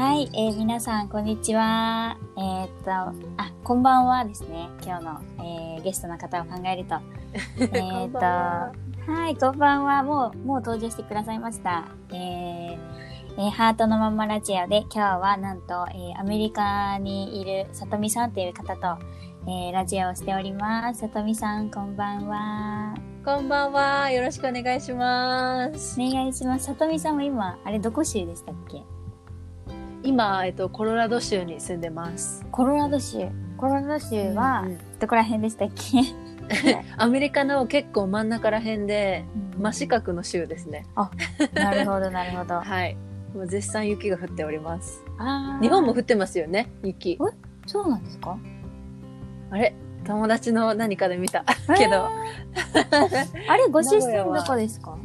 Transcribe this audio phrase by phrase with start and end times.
[0.00, 2.16] はい、えー皆さん、こんにちは。
[2.34, 3.14] えーっと、あ、
[3.62, 4.70] こんばんはですね。
[4.82, 6.94] 今日の、えーゲストの方を考えると。
[7.60, 8.72] えーっと、は
[9.28, 10.02] い、こんばんは。
[10.02, 11.84] もう、もう登場してくださいました。
[12.14, 12.78] えー
[13.36, 19.04] えーハートのまんまラジオで、今日はなんと、えーアメリカにいるさとみさんという方と、
[19.46, 21.00] えーラジオをしております。
[21.00, 22.94] さとみさん、こんばんは。
[23.22, 24.10] こんばんは。
[24.10, 26.00] よろしくお願いします。
[26.00, 26.64] お願いします。
[26.64, 28.82] さとみさんは今、あれ、どこ州でしたっけ？
[30.02, 32.44] 今、えっと、コロラド州に住んでます。
[32.50, 33.28] コロラド州。
[33.58, 36.02] コロラド州は、うんどこら辺でしたっけ？
[36.98, 39.24] アメリカの結構真ん中ら辺で、
[39.58, 40.84] 真四角の州ですね。
[41.54, 42.56] なるほど、なるほど。
[42.56, 42.96] あ はい。
[43.34, 45.02] もう絶賛雪が降っております。
[45.62, 47.18] 日本も降ってますよね、雪。
[47.66, 48.36] そうなんですか？
[49.50, 49.74] あれ？
[50.04, 51.44] 友達の何かで見た。
[51.78, 52.08] けど、
[53.48, 54.98] あれ、ご出身どこですか？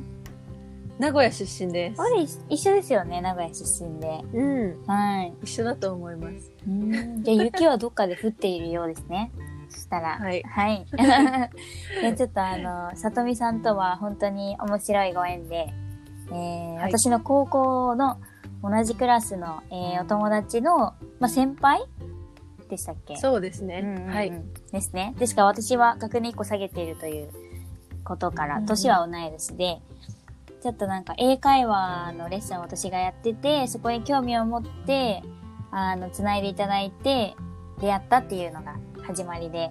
[0.97, 2.05] 名古屋出身ですあ。
[2.05, 4.21] れ、一緒ですよね、名古屋出身で。
[4.33, 4.43] う
[4.83, 4.83] ん。
[4.87, 5.33] はい。
[5.43, 6.51] 一緒だと思います。
[6.67, 9.31] うんじゃあ、雪はどっかで降っているようですね。
[9.69, 10.17] そしたら。
[10.17, 10.85] はいはい。
[12.01, 15.73] でちょっとあの、さとみさんとは本当に面白いご縁で、
[16.31, 18.17] えーはい私の高校の
[18.63, 21.83] 同じクラスの、えーお友達の、まあ、先輩
[22.69, 23.15] でしたっけ？
[23.17, 23.81] そうですね。
[23.83, 24.31] うんうんうんはい。
[24.71, 25.13] ですね。
[25.19, 27.29] ですから私は学年1個下げているという
[28.05, 29.81] ことから、うん年は同い年で、
[30.65, 35.21] ちょっとなんか英会話のレッスンを私がやってて、そこに興味を持って、
[35.69, 37.35] あの、繋いでいただいて、
[37.79, 39.69] 出会ったっていうのが始まりで。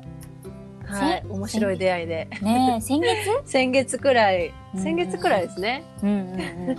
[0.86, 1.22] はい。
[1.24, 2.28] せ面白い出会いで。
[2.42, 3.42] ねえ、先月？
[3.44, 5.82] 先月くらい、うん先月くらいですね。
[6.00, 6.76] うんうんうん。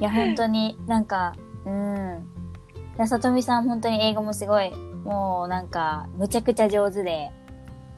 [0.00, 2.26] いや、本当になんか、うん。
[2.96, 4.72] いやさとみさん本当に英語もすごい、
[5.04, 7.30] もうなんか、むちゃくちゃ上手で、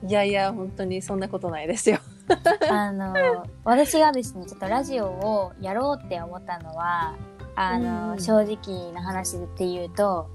[0.07, 1.99] いやいや、本当にそんなことないですよ。
[2.71, 7.15] あの、私がですね、ちょっとラジオをやろうって思ったのは、
[7.57, 8.21] あの、うん。
[8.21, 10.29] 正直な話っていうと、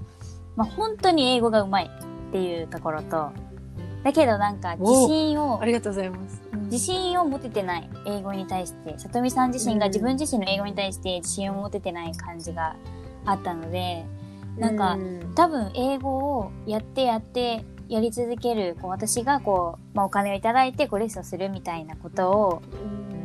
[0.54, 3.30] まあ、本当に英語がうまいっていうところと、
[4.02, 6.40] だけどなんか自信をあ、りがとうございます。
[6.70, 9.92] 自信を持ててない英語に対して、さとみさん自身がうん。
[9.92, 12.76] 自分自身の英語に対して自信を持ててない感じが
[13.24, 14.06] あったので、
[14.56, 22.62] なんかう多分英語をやってやってやり続ける、こう私がこう、まあ、お金をいただいてこうレッスンをするみたいなことを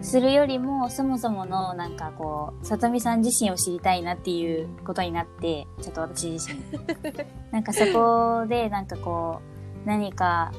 [0.02, 6.60] するよりも、そもそものなんかこう、さとみさん自身を知りたいなっていうことになって、ちょっと私自身。
[7.52, 9.40] なんかそこでなんかこ
[9.86, 10.52] う、何か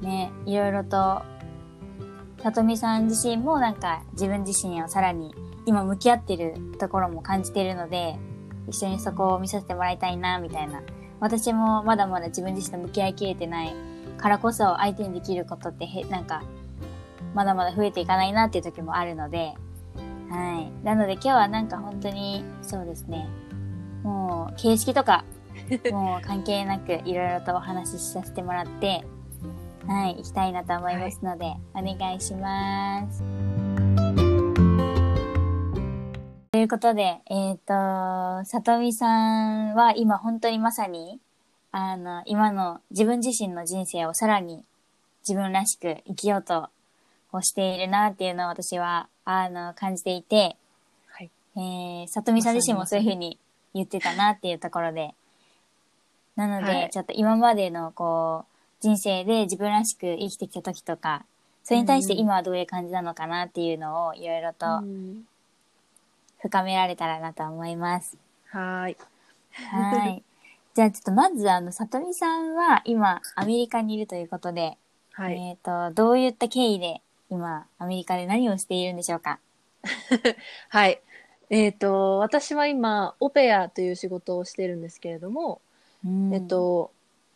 [0.00, 1.22] ね、いろいろと、
[2.42, 5.32] さとみさん自身もなんか自分自身をさらに
[5.64, 8.18] 今向き合ってるところも感じてるので、
[8.68, 10.80] 一緒にそこを見させてもらいたいな、みたいな。
[11.22, 13.72] 私もまだまだ自分自身と向き合いきれてない
[14.18, 16.42] からこそ相手にできることってへ、なんか、
[17.32, 19.54] まだまだ増えていかないなっていう時もあるので、
[20.28, 20.84] はい。
[20.84, 23.28] なので今日はなんか本当に、そうですね。
[24.02, 25.24] もう、形式とか、
[25.92, 29.04] もう関係なくいろいろとお話しさせてもらって、
[29.86, 34.21] はい、行きたいなと思いますので、お願いします。
[36.52, 37.72] ということで、えっ、と、
[38.44, 41.18] さとみさんは今本当にまさに、
[41.70, 44.62] あの、今の自分自身の人生をさらに
[45.26, 46.68] 自分らしく生きようと
[47.40, 50.58] しているなっていうのを私は、あの、感じていて、
[51.06, 51.30] はい。
[51.56, 53.38] えー、さとみさん自身もそういうふうに
[53.72, 55.14] 言ってたなっていうところで、
[56.36, 56.90] なので、はい。
[56.90, 61.24] ちょっと今までのこう、人生で自分らしく生きてきた時とか、
[61.64, 65.24] それに対して今はどういう感じなのかなっていうのをいろいろとうん
[66.42, 68.18] 深められたらなと思います。
[68.48, 68.96] はーい。
[69.52, 70.22] はい。
[70.74, 74.76] じゃあちょっとまずあの、さとみさんは今アメリカにいるということで、
[75.12, 75.38] はい。
[75.38, 79.38] えっ、と、どういった経緯で今アメリカで何をしているんでしょうか？
[80.68, 81.00] はい。
[81.50, 85.60] えっ、と、私は今、オペアという仕事をしてるんですけれども、
[86.32, 86.90] えっ、と、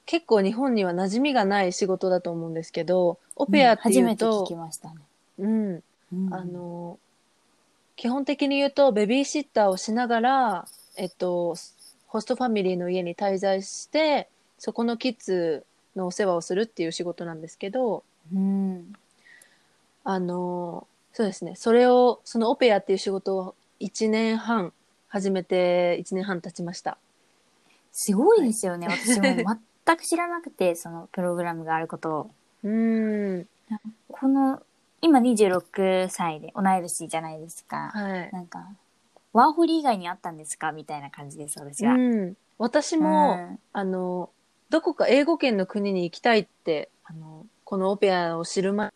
[0.07, 4.95] 結構日本には馴染みがない仕事だと思うんですけど、オペアっていう初めて聞とき、ましたね。
[5.39, 6.99] うん、うんあ、の、
[7.97, 11.57] 基本的に言うと、ベビーシッターをしながら、えっと、
[12.07, 14.29] ホストファミリーの家に滞在して、
[14.59, 15.65] そこのキッズ
[15.97, 18.05] のお世話をするっていう仕事なんですけど、
[18.35, 18.93] うん。
[20.05, 21.57] あの、そうですね。
[21.57, 24.73] それを、そのオペアっていう仕事を1年半、
[25.09, 26.99] 始めて1年半経ちました。
[27.93, 28.89] すごいですよね。
[28.89, 29.25] 私も
[29.87, 32.31] 全く知らなくて、そのプログラムがあることを。
[32.65, 33.49] うーん。
[34.09, 34.63] この、
[35.03, 37.91] 今26歳で同い年じゃないですか。
[37.95, 38.31] はい。
[38.33, 38.67] なんか、
[39.33, 40.73] ワーホリ以外にあったんですか？
[40.73, 41.95] みたいな感じです、私は。
[41.95, 42.37] うん。
[42.59, 44.31] 私も、うんあの、
[44.71, 48.93] どこか英語圏の国に行きたいって、あの、このオペアを知る前に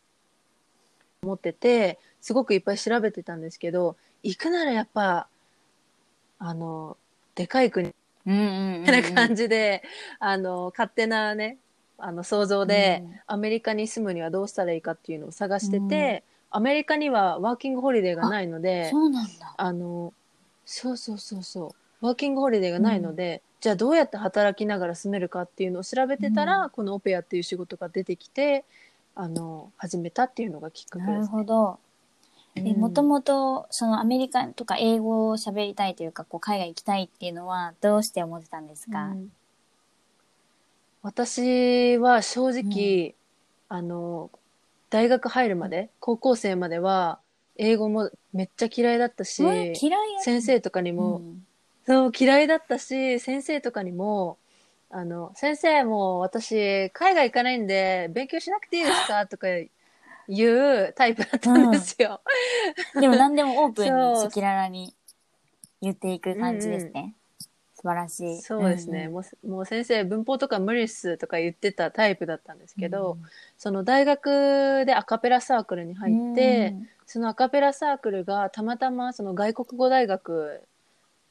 [1.23, 5.29] 思ってて、すごくいっぱい調べてたんですけど、行くならやっぱ、
[6.39, 6.97] あの、
[7.35, 7.95] でかい国。
[8.25, 9.83] みたいな感じで、
[10.19, 11.59] あの、勝手なね、
[12.03, 13.21] あの、想像で、うん。
[13.27, 19.55] アメリカに住むにはどうしたらいいかっていうのを探してて、アメリカにはワーキングホリデーがないので、そうなんだ。
[19.57, 20.13] あの、
[20.65, 28.65] そうそうそうそう、ワーキングホリデーがないので、じゃあどうやって働きながら住めるかっていうのを調べてたら、うこのオペアっていう仕事が出てきて、
[29.15, 31.37] あの、始めたっていうのがきっかけなるです、ね。
[31.37, 31.79] ほど。
[32.57, 32.81] え、うん。
[32.81, 39.31] もともと、そのアメリカとか英語を喋りたいというか、こう海外行きたいっていうのは、どうして思ってたんですか、うん
[41.03, 43.15] 私は正直、
[43.69, 44.31] あの、
[44.91, 47.21] 大学入るまで、高校生までは、
[47.57, 49.51] 英語もめっちゃ嫌いだったし、うん
[49.81, 51.47] 嫌いや先生とかにも、うん。
[51.87, 54.39] そう、嫌いだったし、先生とかにも、
[54.91, 59.27] あの、先生もう私、海外行かないんで、勉強しなくていいですか？
[59.27, 59.47] とか
[60.29, 60.55] 言
[60.89, 62.21] うタイプだったんですよ。
[63.01, 64.27] でも何でもオープンにそう。
[64.27, 64.95] 赤裸々に
[65.81, 67.15] 言っていく感じですね。
[67.81, 68.43] 素晴らしい。
[68.43, 69.49] そうですね、んんもう。
[69.49, 73.17] もう先生、文法とか無理っすとか言ってたタイプだったんですけど、
[73.57, 76.75] その大学でアカペラサークルに入って、
[77.07, 80.63] そのアカペラサークルがたまたまその外国語大学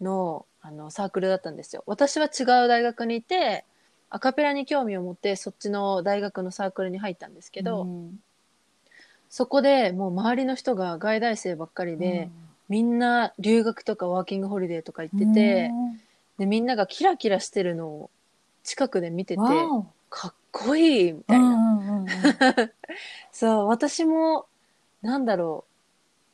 [0.01, 1.83] のあのサークルだったんですよ。
[1.85, 3.63] 私は違う大学にいて、
[4.09, 8.19] アカペラに興味を持ってそっちの大学のサークルに入ったんですけど、うん
[9.29, 12.29] そこでもう周りの人が外大生ばっかりで、
[12.67, 15.71] みんな留学とかワーキングホリデーとか行ってて、
[16.39, 18.09] でみんながキラキラしてるのを
[18.63, 19.41] 近くで見てて、
[20.09, 21.45] かっこいいみたいな。
[21.45, 22.07] うんうんうんうん。
[23.31, 24.47] そう、私も、
[25.01, 25.73] なんだろう、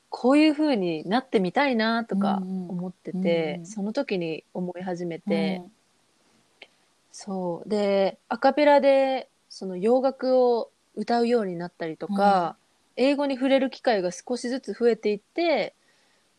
[0.09, 2.69] こういう風になってみたいなとかうんうん。
[2.69, 5.61] 思ってて、うんその時に思い始めて、
[7.11, 7.69] そう。
[7.69, 12.57] で、アカペラで、その洋楽を歌うようになったりとか、
[12.95, 15.73] 英語に触れる機会が少しずつ増えていって、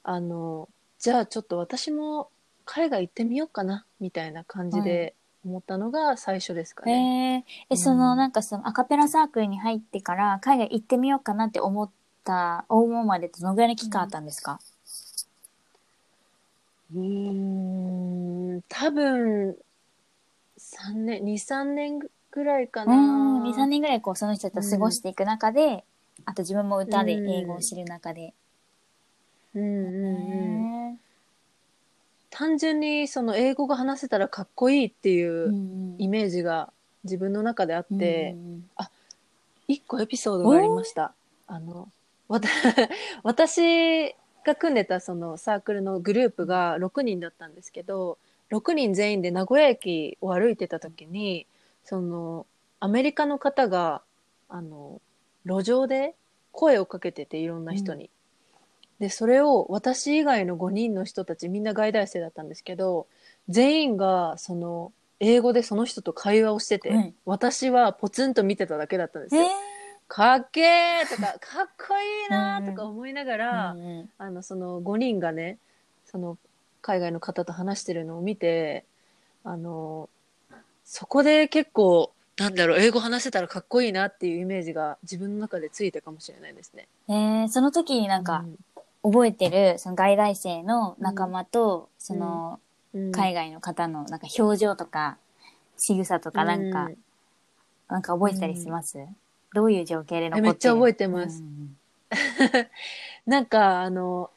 [0.04, 0.68] あの、
[0.98, 2.28] じゃあちょっと私も
[2.66, 5.14] 海外行ってみようかな、みたいな感じで
[5.44, 7.44] 思ったのが最初ですかうんね。
[7.46, 11.90] へええ、そのなんかそのアカペラサークルに入ってから海外行ってみようかなって思っ
[12.24, 14.60] た、思うまでどのぐらいの期間あったんですか、
[16.94, 19.56] うーん、多分、
[20.58, 21.98] 3年、2、3年
[22.30, 23.40] ぐらいかうな。
[23.40, 25.84] ん、2、3年ぐらいこうその人と過ごしていく中で、
[26.24, 28.34] あと自分も歌で英語を知る中で。
[29.54, 30.05] うんうんうん。
[32.36, 36.72] へ単純にその英語が話せたらかっこいいっていえううんイメージが
[37.04, 38.68] 自分の中であって、うん
[39.68, 41.12] 一個エピソードがありました。
[41.48, 41.88] あの、
[43.22, 48.18] 私が組んでたそのサークルのグループが6人だったんですけど、
[48.50, 51.46] 6人全員で名古屋駅を歩いてた時に、
[51.84, 52.46] その、
[52.78, 54.02] アメリカの方が、
[54.48, 55.00] あの、
[55.44, 56.14] 路上で
[56.52, 58.10] 声をかけてて、いろんな人に。
[58.98, 63.06] で、それを私以外の5人の人たち、みんな外大生だったんですけど、
[63.48, 67.14] 全員が、その、英語でその人と会話をしてて、はい。
[67.24, 69.46] 私はポツンと見てただけだったんですよ。
[70.08, 73.76] かっけーとか、かっこいいなーとか思いながら、
[74.18, 75.58] あの、その5人がね、
[76.04, 76.38] その
[76.80, 78.84] 海外の方と話してるのを見て、
[79.44, 80.08] あの、
[80.84, 86.86] そこで結構、なんだろう、英語話せたらかっこいいなっていうイメージが自分の中でついたかもしれないですね。
[87.08, 88.58] えーその時になんかうん、
[89.10, 92.60] 覚えてる、その外来生の仲間と、その
[92.94, 93.12] うん。
[93.12, 95.18] 海外の方のなんか表情とか、
[95.76, 96.96] 仕草とかなんか、うん
[97.88, 98.98] なんか覚えてたりします、
[99.54, 100.42] どういう情景で残ってる？
[100.42, 101.40] めっちゃ覚えてます。
[101.40, 101.76] うん。
[103.26, 104.30] なんか、あの、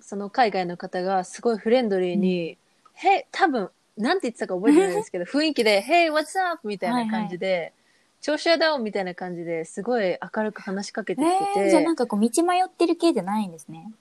[0.00, 2.58] その海外の方がすごいフレンドリーに、
[2.94, 6.66] へ、多分、なんて言ってたか覚えてないですけど、 雰囲気で、Hey, what's up?
[6.66, 7.72] みたいな感じで、
[8.20, 13.92] 調子はダウンみたいな感じですごい明るく話しかけてきてて、えーじゃあなんかこう道迷ってる系じゃないんですね。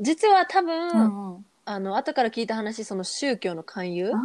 [0.00, 1.44] 実は多分、うんうん。
[1.64, 4.20] あの、後から聞いた話、その宗教の勧誘あ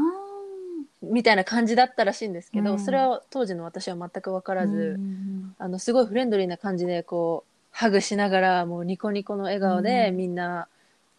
[1.01, 2.79] みたいな感じだったらしいんですけど、うん。
[2.79, 10.17] それは当時の私は全く分からーず、うんうんあの、すごいフレンドリーな感じで、こう、ハグしながら、もうニコニコの笑顔で、うん。
[10.17, 10.67] みんな、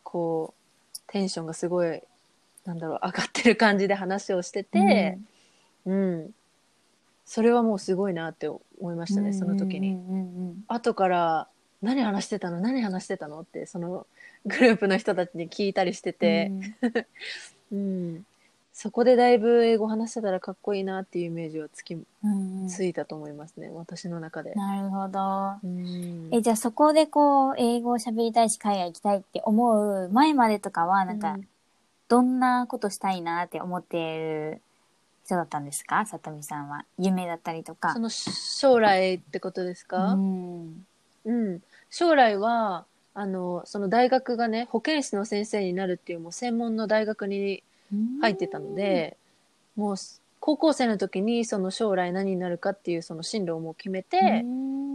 [0.02, 0.54] こ
[0.94, 2.02] う、テンションがすごい、
[2.64, 5.18] なんだろう、上がってる感じで話をしてて、
[5.84, 6.30] うん。
[7.26, 9.90] それはもうすごいなって思いましたね、その時に。
[9.90, 10.20] うんうんう
[10.52, 10.64] ん。
[10.68, 11.48] 後から、
[11.82, 12.60] 何話してたの？
[12.60, 13.40] 何話してたの？
[13.40, 14.06] って、その
[14.46, 16.52] グループの人たちに聞いたりしてて、
[17.72, 18.26] うん。
[18.76, 24.54] そこでだいぶ英語話してたらかっこいいなっていうイメージはつき、うんうんついたと思いますね、私の中で。
[24.54, 25.52] なるほど。
[25.62, 31.38] うんえ、じゃあそこでこう、英語を喋りたいし、海外行きたいって思う前までとかは、なんか、
[32.08, 34.60] どんなことしたいなって思っている
[35.24, 36.04] 人だったんですか？
[36.06, 36.84] さとみさんは。
[36.98, 37.98] 夢だったりとかそ。
[38.00, 40.86] の将来ってことですか、うん。
[41.26, 47.62] うん、将来はあのその大学がね保健師の先生になるっていうもう専門の大学に
[48.20, 49.16] 入ってたので、
[49.76, 49.96] もう
[50.40, 54.44] 高校生の時にその将来何になるかっていうその進路をもう決めて、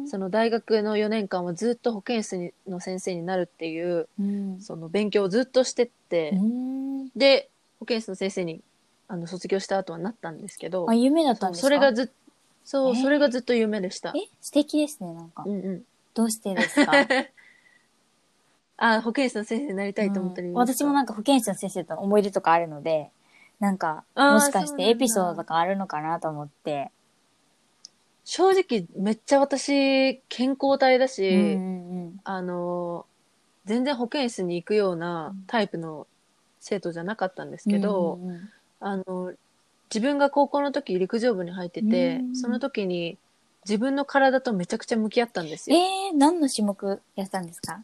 [0.09, 7.49] その大学の4年間はずっと保健室にの先生になるっていう、うんその勉強をずっとしてって、うんで、
[7.79, 8.61] 保健室の先生に
[9.07, 11.67] あの卒業した後はなったんですけどあ、、夢だったんですか？
[11.67, 12.09] それがずっ
[12.65, 14.13] そう、えーそれがずっと夢でした。
[14.15, 15.49] え素敵ですね、なんかう。
[15.49, 15.83] んうん。
[16.13, 17.07] どうしてですか？
[18.81, 20.53] あ、保健室の先生になりたいと思ったり、うん。
[20.55, 23.11] 私もなんか保健室の先生と思い出とかあるので、
[23.59, 26.91] なんか、もしかしてエピソードとかあるのかなと思って。
[28.25, 33.07] 正直めっちゃ私健康体だし、うんうんあの
[33.65, 36.05] 全然保健室に行くようなタイプの
[36.59, 38.49] 生徒じゃなかったんですうんけど、うんうん
[38.81, 39.33] あの
[39.91, 43.17] 自分が高校の時陸上部に入ってて、うんその時に
[43.65, 45.75] 自分の体とめちゃくちゃ向き合ったんですよ。
[45.77, 47.83] えー、何の種目やってたんですか？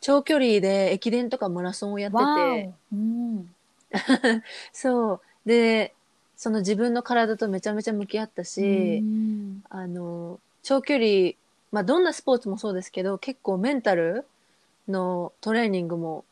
[0.00, 2.70] 長距離で駅伝とかマラソンをやってわて。
[2.92, 3.54] うん。
[4.72, 5.94] そうで
[6.36, 11.32] その自分の体とめちゃめちゃ向き合ったし、うんあの、長距離、
[11.70, 14.24] まあ、どんなスポーツもそうですけど、結構メンタル
[14.88, 16.24] のトレーニングも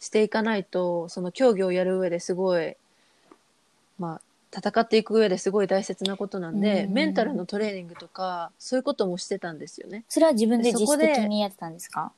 [0.00, 2.76] していかないと、その競技をやる上ですごい、
[3.98, 10.04] まあ、戦っていく上ですごい大切なことなんで、うんメンタルのトレーニングとか、そういうこともしてたんですよね。
[10.08, 12.04] それは自分で自主的にやってたんですか？
[12.04, 12.12] あ、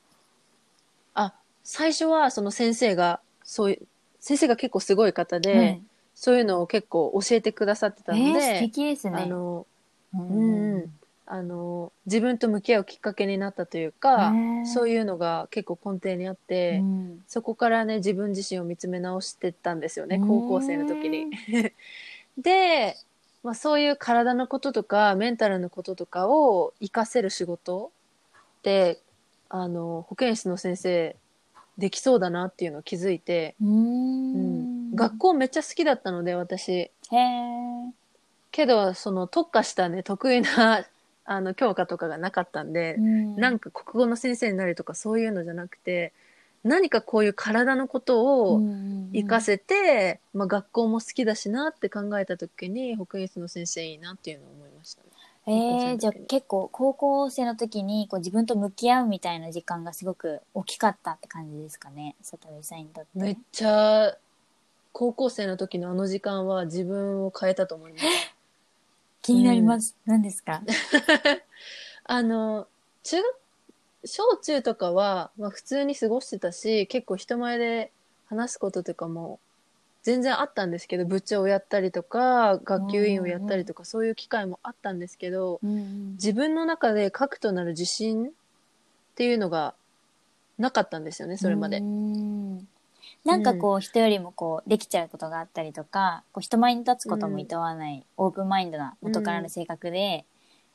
[1.65, 3.87] 最初はその先生が、そういう、
[4.21, 5.81] 先生が結構すごい方で、はい。
[6.13, 9.17] そういうのを結構教えてくださってたので、えー、素敵ですね。
[9.17, 9.67] あの、
[10.13, 10.75] ううん。
[10.75, 10.91] うん
[11.27, 14.31] あの自分と向き合うきっかけになったというか、
[14.63, 17.23] そういうのが結構根底にあって、うん。
[17.27, 20.27] そこからね自分自身を見つめ直してったんですよねうん。
[20.27, 21.25] 高校生の時に。
[22.37, 22.95] で、
[23.43, 27.91] まあ、そういう体のこととかメンタルのこととかを活かせる仕事
[28.59, 28.99] って
[29.49, 31.15] あの保健室の先生
[31.77, 34.95] できそうだなっていうのを気づいて、うんん。
[34.95, 36.91] 学校めっちゃ好きだったので私
[38.51, 40.85] けどその特化したね得意な
[41.27, 46.13] あの教科とかがなかったんで、うんなんか国語の先生になるとかそういうのじゃなくて
[46.63, 48.61] 何かこういう体のことを
[49.13, 55.09] 活かせて、まあ、学校も好きだしなって考えた時に保健室の先生いいなっていうのを思いましたね。
[55.47, 62.15] えー、じゃあ結構高校生の時にこう自分と向き合うみたいな時間がすごく大きかったって感じですかね？
[62.23, 62.35] さ
[62.75, 63.09] んにとって。
[63.13, 64.17] めっちゃ
[64.91, 68.05] 高校生の時のあの時間は自分を変えたと思います。
[69.21, 69.95] 気になります。
[70.05, 70.61] 何ですか？
[72.05, 72.67] あの
[73.03, 73.35] 中学
[74.07, 77.91] 小中とかは、まあ、普通に過ごしてたし結構人前で
[78.27, 79.39] 話すこととかも
[80.05, 88.29] 全然あったんですけど部長をやったりとか学級委員をやったりとかそういう機会もあったんですけどうん自分の中で核となる自信っ
[89.15, 89.73] ていうのが
[90.59, 91.81] なかったんですよねそれまで。
[93.25, 100.25] なんかこう人よりもこうできちゃうことがあったりとかこう人前に立つことも厭わない、オープンマインドな元からの性格で、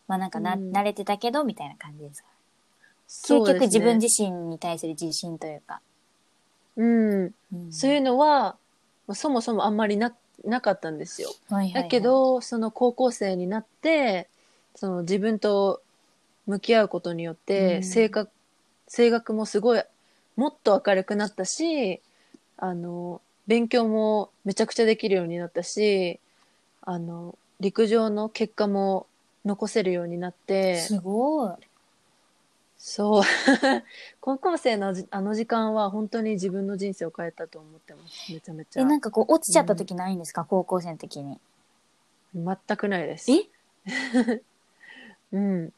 [0.09, 0.73] まあなんかな、うん。
[0.73, 2.29] 慣れてたけどみたいな感じですか？
[3.09, 5.81] 究極自分自身に対する自信というか、
[6.77, 7.73] うん、うん。
[7.73, 8.57] そういうのは、まあ、
[9.15, 10.15] そもそもあんまりな
[10.45, 11.31] なかったんですよ。
[11.75, 14.29] だけど、その高校生になって、
[14.75, 15.83] その自分と
[16.47, 17.83] 向き合うことによって、うん。
[17.83, 18.31] 性格、
[18.89, 19.83] 性格もすごい、
[20.37, 22.01] もっと明るくなったし、
[22.57, 26.21] あの、勉強もめちゃくちゃできるようになったし、
[26.83, 29.07] あの、陸上の結果も
[29.45, 31.53] 残せるようになって、すごい
[32.83, 33.23] そう。
[34.23, 38.33] 高校生のじあの時間は本当に自分の人生を変えたと思ってます。
[38.33, 38.81] めちゃめちゃ。
[38.81, 41.39] えなんかこう落ちちゃった時ないんですか、高校生の時に
[42.35, 43.31] 全くないです。
[43.31, 43.45] え？
[45.33, 45.73] うん。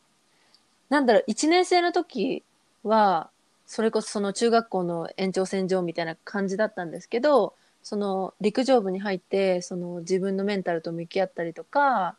[0.91, 2.45] なんだろう、1年生の時
[2.85, 3.31] は、
[3.67, 12.17] それこそその中学校の延長線上みたいな感じだったんですけど、その陸上部に入って、その自分のメンタルと向き合ったりとか、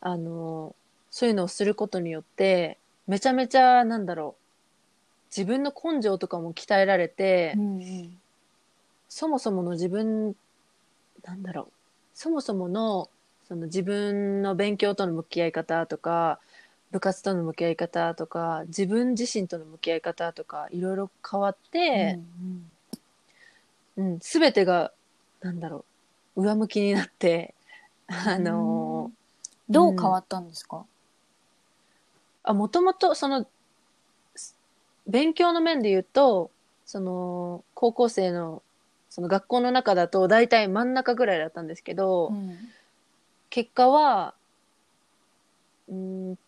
[0.00, 0.74] あの、
[1.10, 8.20] そういうのをすることによって、めちゃめちゃ、なんだろう、自分の根性とかも鍛えられて、うんうん
[9.06, 10.34] そもそもの自分、
[11.22, 11.72] なんだろう、
[12.14, 13.08] そもそもの、
[13.46, 16.40] その自分の勉強との向き合い方とか、
[16.90, 22.18] 部活との向き合い方とか、自分自身との向き合い方とか、いろいろ変わって、
[23.96, 24.90] うん、すべてが、
[25.42, 25.84] なんだろ
[26.34, 27.54] う、上向きになって、
[28.08, 29.12] あの
[29.68, 30.84] どう変わったんですか、
[32.44, 33.46] あ、もともと、その、
[35.06, 36.50] 勉強の面で言うと、
[36.86, 38.62] その、高校生の、
[39.10, 42.58] その学校の中だと大体真ん中ぐらいだったんですけど、うん
[43.54, 44.34] 結果は、
[45.88, 46.38] うん、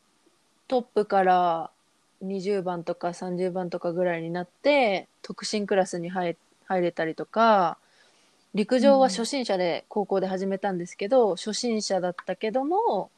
[0.67, 1.71] トップから
[2.25, 7.79] 20番とか30番とかぐらいになって、特進クラスに入入れたりとか、
[8.55, 13.09] 陸上は初心者で高校で始めたんですけど、初心者だったけども、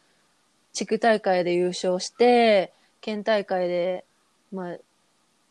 [0.78, 4.04] 地区大会で優勝して、県大会で、
[4.52, 4.76] まあ、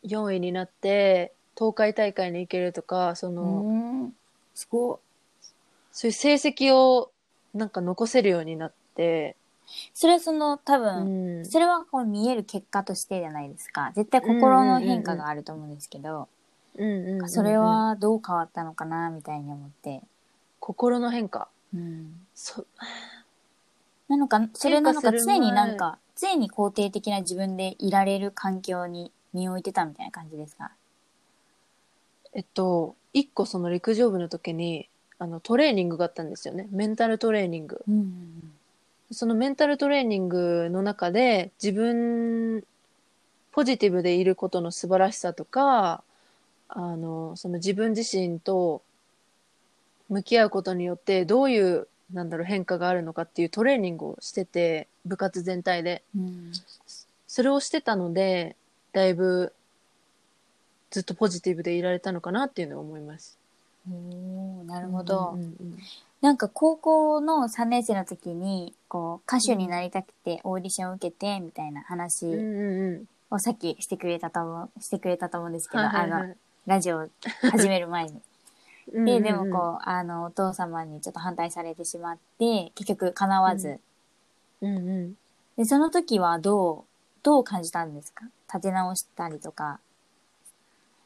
[0.03, 4.15] 4位になって、東海大会に行けるとか、その、うん。
[4.55, 4.97] すごい。
[5.91, 7.11] そういう成績を
[7.53, 9.35] なんか残せるようになって、
[9.93, 11.45] それはその多う分、ん。
[11.45, 13.91] それはこう見える結果としてじゃないですか。
[13.97, 16.29] 絶対心の変化があると思うんですけど、
[17.27, 20.03] それ、はどう変わったのかな、みたいに思って。
[20.61, 21.49] 心の変化。
[21.73, 22.13] うん。
[22.33, 22.65] そ
[24.07, 30.71] なのか、それなのか、常になんか、常に肯定的な自分でいられる環境に身を置いてたみたいな感じですか？
[32.33, 36.67] えっと、一個その陸上部の時に、あの、トレーニングがあったんですよね。
[36.71, 37.83] メンタルトレーニング。
[37.87, 38.53] うん。
[39.11, 42.63] そのメンタルトレーニングの中で、自分、
[43.51, 46.03] ポジティブでいることの素晴らしさとか、
[46.69, 48.81] あの、その自分自身と
[50.09, 56.03] 向き合うことによって、どういう、なんだろう、変化があるのかっていうトレーニングをしてて、部活全体で。
[56.15, 56.51] うん。
[57.27, 58.55] それをしてたので、
[58.93, 59.53] だいぶ、
[60.89, 63.37] ずっとポジティブでいられたのかなっていうのを思います。
[64.65, 65.31] なるほど。
[65.35, 65.77] うんうん
[66.19, 72.33] なんか高校の3年生の時に、こう、歌手になりたくてオーディションを受けて、みたいな話うん。
[72.33, 73.35] うんうんうん。
[73.35, 76.35] をさっきしてくれたと思う、してくれたと思うんですけど、はいはいはいあの、
[76.65, 77.07] ラジオ
[77.51, 78.19] 始める前に。
[78.93, 83.79] うんうんで、うんでもこう、あの、お父様にちょっと反対されてしまって、結局叶わず。
[84.61, 85.17] うんうん。
[85.57, 86.83] で、その時はどう、
[87.23, 88.25] どう感じたんですか？
[88.47, 89.79] 立て直したりとか。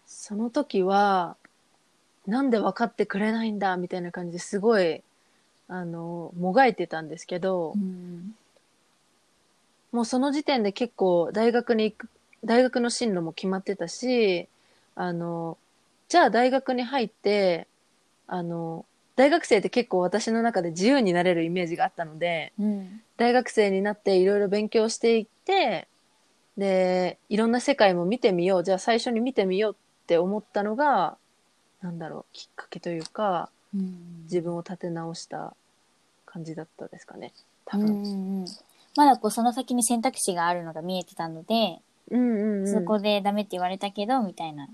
[0.06, 1.38] その時は、
[2.28, 5.02] なんで分かってくれないんだみたいな感じですごい、
[5.68, 8.36] あの、もがいてたんですけど、うん。
[9.92, 12.08] もうその時点で結構大学に行く、
[12.46, 14.48] 大学の進路も決まってたし、
[14.96, 15.58] あの、
[16.08, 17.68] じゃあ大学に入って、
[18.32, 18.86] あの、
[19.18, 23.02] 大学生って結構私の中で自由になれるイメージがあったので、うん。
[23.18, 25.90] 大学生になっていろいろ勉強していって、
[26.58, 28.64] で、いろんな世界も見てみよう。
[28.64, 31.18] じゃあ最初に見てみようって思ったのが、
[31.82, 34.24] なんだろう、きっかけというか、うん。
[34.24, 35.54] 自分を立て直した
[36.26, 37.34] 感じだったですかね。
[37.66, 38.02] 多うんう分。
[38.04, 38.46] んうん。
[38.96, 42.68] まだこう、その先に選択肢があるのが見えてたので、うんうんうん。
[42.72, 44.70] そこでダメって言われたけど、みたいな。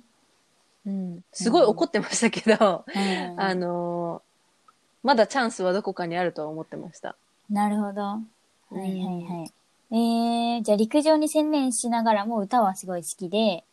[0.87, 4.27] うん、すごい怒ってましたけど、うんあのー
[5.07, 7.15] まだチャンスはどこかにあるとは思ってました。
[7.49, 8.01] なるほど。
[8.01, 8.19] は
[8.73, 8.89] いはい
[9.23, 9.95] はい。
[9.95, 13.63] えー、じゃあ陸上に専念しながらも歌はすごい好きで、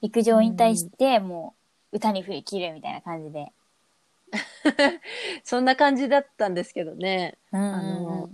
[0.00, 1.54] 陸上を引退して、も
[1.92, 3.52] う歌に振り切るみたいな感じで。
[5.44, 7.38] そんな感じだったんですけどね。
[7.52, 8.30] うんうんあの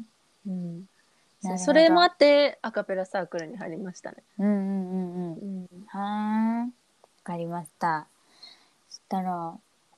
[0.47, 4.23] うん、それもあってアカペラサークルに入りましたね。
[4.39, 4.47] うん。
[4.47, 6.65] うんうんうんはーん。
[6.65, 6.71] わ
[7.25, 8.07] かりました。
[9.11, 9.55] そしたら、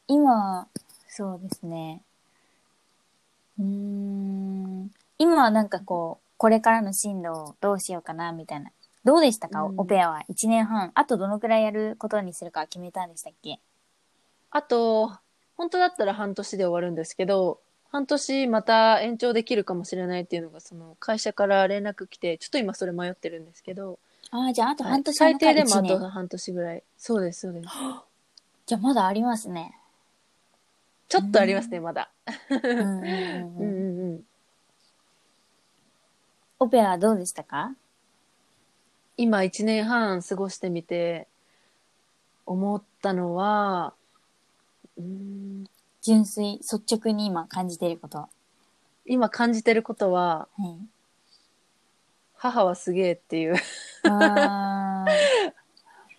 [0.07, 0.69] 今、
[1.09, 2.01] そうですね。
[3.59, 4.91] うーん。
[5.19, 8.71] 今はなんかこう、これからの進路をどうしようかな、みたいな。
[9.05, 10.93] どうでしたか、うんオペアは1年半。
[10.95, 13.59] あとどのくらいやることにするか決めたんでしたっけ？
[14.53, 15.11] あと、
[15.57, 17.59] 本当だったら半年で終わるんですけど、
[17.91, 23.99] 半年また延長できるかもしれないっていうのが、その会社から連絡来て、ちょっと今それ迷ってるんですけど、
[24.31, 26.85] ああ、じゃああと半年最低でもあ1年と半年ぐらい。
[26.97, 27.69] そうです、そうです。
[28.71, 29.77] じゃあまだありますね。
[31.09, 32.09] ちょっとありますね、まだ。
[32.49, 34.21] うんうんうんうん。
[36.61, 37.75] オペアはどうでしたか？
[39.17, 41.27] 今1年半過ごしてみて、
[42.47, 43.93] 思ったのは、
[44.97, 45.65] うーん
[46.01, 48.19] 純粋、率直に今感じていること。
[48.19, 48.29] は
[49.05, 50.63] 今感じてることは、い。
[52.37, 53.57] 母はすげえっていう、
[54.05, 55.55] あー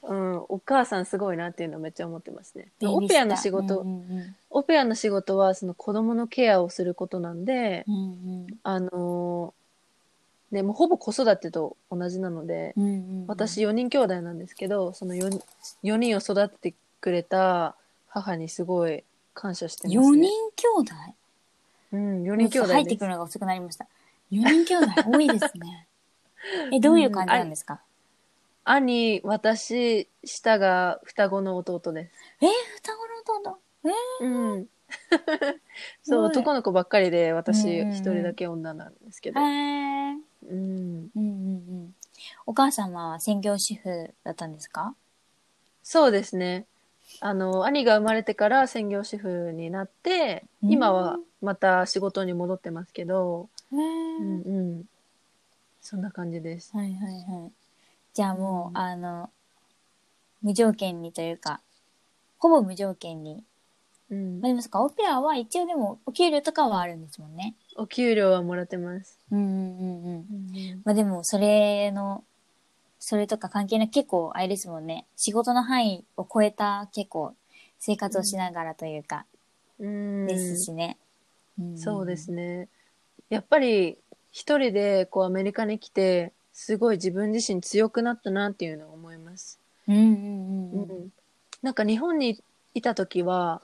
[0.03, 2.69] うん、お母さんすごいなっていうのをめっちゃ思ってますね。
[2.81, 15.41] オペアの仕事、うんうんオペアの仕事はその子供のケアをすることなんで、うんうんあのーね、もうほぼ子育てと同じなので、うんうんうん私4人兄弟なんですけど、その 4,
[15.83, 17.75] 4人を育ててくれた
[18.09, 20.05] 母にすごい感謝してます、ね。
[20.05, 20.93] 4人兄弟？
[21.93, 22.99] うん、4人兄弟入ってです。
[22.99, 23.87] くるのが遅くなりました。
[24.31, 25.87] 4人兄弟多いですね。
[26.73, 27.79] え、どういう感じなんですか、
[28.63, 32.11] 兄、私、下が双子の弟です。
[32.41, 33.59] え双子の弟？
[34.21, 34.65] えうん。
[34.65, 34.69] す
[36.03, 39.39] そう、ごい男の子ばっかりで、私うんうんうん一人だけ女なんですけど。
[39.39, 41.11] ー、えー、うん。
[41.15, 41.29] うんうんう
[41.87, 41.95] ん。
[42.45, 44.95] お母様は専業主婦だったんですか？
[45.83, 46.67] そうですね。
[47.19, 54.85] あの、兄が生まれてから専業主婦になって、うん今はまた仕事に戻ってますけど、えーうんうん。
[55.81, 56.75] そんな感じです。
[56.77, 57.51] はいはいはい。
[58.13, 59.29] じゃあもう、うんあの、
[60.41, 61.61] 無条件にというか、
[62.37, 63.43] ほぼ無条件に
[64.11, 67.55] うんまあ、でもそっか、オペラは一応でもお給料とかはあるんですもんね。
[67.77, 69.17] お給料はもらってます。
[69.31, 70.81] うんうんうんうん。
[70.83, 72.25] まあでも、それの、
[72.99, 75.05] それとか関係なく結構、あれですもんね。
[75.15, 77.33] 仕事の範囲を超えた結構、
[77.79, 79.25] 生活をしながらというか、
[79.79, 80.97] うんですしね。
[81.61, 82.67] んそうですね。
[83.29, 83.97] やっぱり
[84.31, 89.59] 一人でこうアメリカに来て、すごい自分自身強くなったなっていうのを思います。
[89.87, 90.89] うんうんうんうん。
[90.89, 91.11] うん
[91.61, 93.61] なんか日本にいた時は、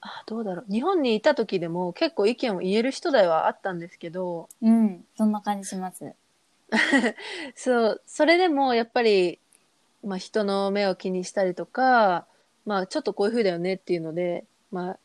[0.00, 0.72] あ、どうだろう。
[0.72, 6.12] 日本にいた時でも結構意見を言える人ではあったんですけど、うん、そんな感じします。
[7.56, 9.38] そう、それでもやっぱり、
[10.02, 12.26] まあ人の目を気にしたりとか、
[12.66, 14.98] まあちょっとこういう風だよねっていうので、まあ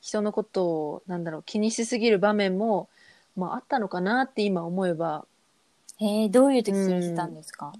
[0.00, 2.88] 人のことを、なんだろう、気にしすぎる場面も、
[3.40, 5.24] まああったのかなって今思えば、
[5.98, 7.72] えー、どういう時気にしてたんですか、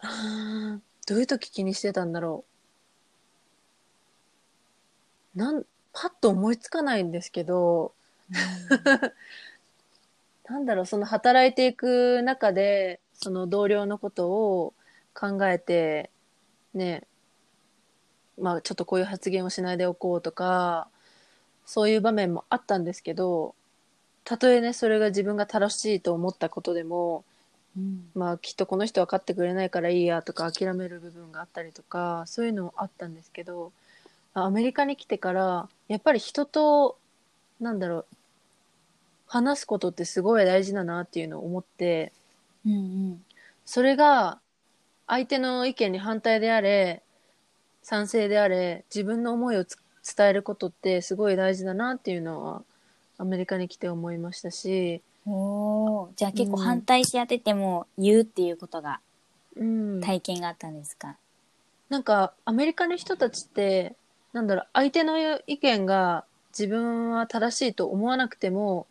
[0.00, 2.44] あーどういう時気にしてたんだろ
[5.34, 5.38] う。
[5.38, 5.64] なん、
[5.94, 7.94] パッと思いつかないんですけど、
[10.44, 14.74] なんだろう、その働いていく中で、その同僚のことを
[15.14, 16.10] 考えて、
[16.74, 17.06] ね、
[18.38, 20.88] まあちょっとこういう発言をしないでおこうとか、
[21.64, 23.54] そういう場面もあったんですけど、
[24.28, 27.24] たとえね、それが自分が正しいと思ったことでも、
[27.74, 28.10] うん。
[28.14, 33.72] まあきっとこの人は勝ってくれないからいいやとか諦める部分があったりとか、そういうのもあったんですけど、
[34.34, 36.98] あアメリカに来てから、やっぱり人と、
[37.58, 38.06] なんだろう、
[39.28, 42.12] 話すことってすごい大事だなっていうのを思って、
[42.66, 42.76] うんう
[43.14, 43.24] ん。
[43.64, 44.40] それが
[45.06, 47.02] 相手の意見に反対であれ、
[47.82, 49.78] 賛成であれ、自分の思いをつ
[50.14, 52.62] 伝えることってすごい大事だなっていうのは
[53.18, 59.00] アメリカに来て思いましたし、おーじゃあ結構うん反対し合ってても言うっていうことが
[59.56, 60.00] うん。
[60.00, 61.16] 体験があったんですか、
[61.88, 63.94] なんかアメリカの人たちって、
[64.32, 68.86] なんだろう、相手の意見が自分は正しいと思わなくても、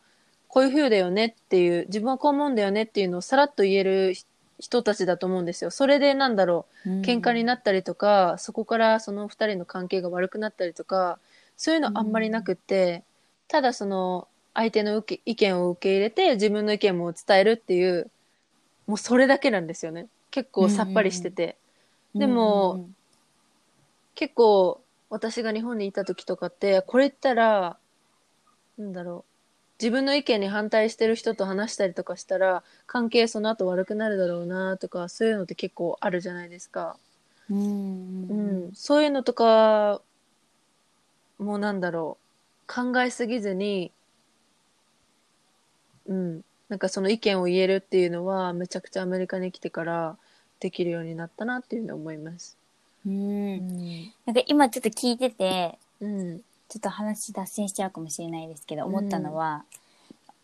[0.47, 4.13] こういう風だよねっていう、自分はこう思うんだよねっていうのをさらっと言える
[4.59, 5.71] 人たちだと思うんですよ。
[5.71, 11.19] それでなんだろう、喧嘩になったりとか、そこからその二人の関係が悪くなったりとか、
[11.55, 13.03] そういうのあんまりなくって、
[13.47, 18.09] ただその相手の受け意見を受け入れて自分の意見も伝えるっていう、
[18.87, 20.07] もうそれだけなんですよね。
[20.31, 21.57] 結構さっぱりしてて。
[22.15, 22.95] でもうんうん
[24.15, 27.77] 結構私が日本にいた時とかって、これ言ったら、
[28.77, 29.31] なんだろう。
[29.83, 36.97] 自分の意見に反対してる人と話したりとかしたら、関係その後悪くなるだろうなとか、そういうのって結構あるじゃないですか。
[37.49, 38.71] うんううんん。
[38.73, 40.01] そういうのとか、
[41.39, 42.26] もうなんだろう。
[42.67, 43.91] 考えすぎずに、
[46.05, 46.41] うん。
[46.69, 50.17] なんかその意見を言えるっていうのは、めちゃくちゃアメリカに来てから
[50.59, 52.57] できるようになったなっていうのを思います。
[53.05, 54.13] うんうん。
[54.25, 56.39] なんか今ちょっと聞いててうん。
[56.69, 59.63] ちょっと話脱線しちゃうかもしれないですけど、思ったのは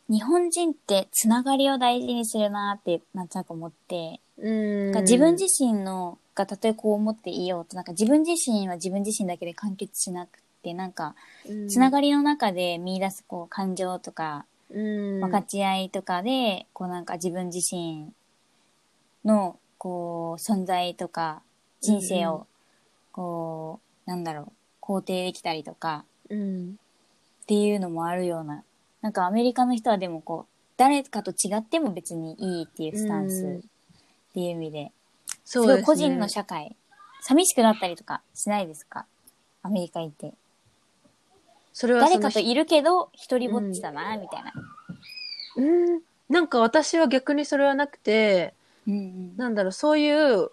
[0.09, 4.91] 日本人ってつながりを大事にするなってなんとなく思って、うん。
[4.91, 11.15] なんか自分自身のがたとえこう思っていようとなんか自分自身は自分自身だけで完結しなくてなんか
[11.69, 15.19] つながりの中で見出すこう感情とかうん。
[15.19, 18.12] 分かち合いとかで、こうなんか自分自身
[19.23, 21.43] のこう存在とか
[21.82, 22.47] 人生を
[23.12, 26.80] こう、なんだろう肯定できたりとかうん。
[27.43, 28.63] っていうのもあるような
[29.02, 34.91] なんかアメリカの人はでもこう誰かと違っても別にいいっていうスタンスっていう意味で、
[35.45, 36.76] すそう個人の社会
[37.21, 39.06] 寂しくなったりとかしないですか？
[39.62, 40.34] アメリカ行って
[41.73, 44.53] それは誰かといるけど一人ぼっちだなみたいな、
[45.57, 45.62] う
[45.97, 46.01] ん。
[46.29, 48.53] なんか私は逆にそれはなくて、
[48.88, 49.38] うんうん。
[49.38, 50.49] なんだろう、そういう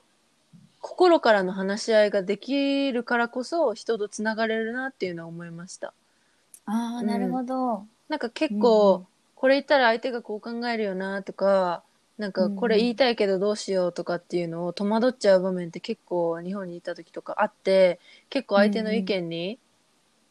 [0.80, 5.92] 心からの話し合いができるからこそ人とつながれるなっていうのは思いました。
[6.66, 9.06] ああなるほど、なんか結うん構、うん。
[9.34, 11.82] これ言ったら相手がこう考えるよなとか、
[12.18, 19.58] なんかこれ言いたいけどどうしようとかっていうのを戸惑っちゃう場面って結構日本にいた時とかあって、結構相手の意見に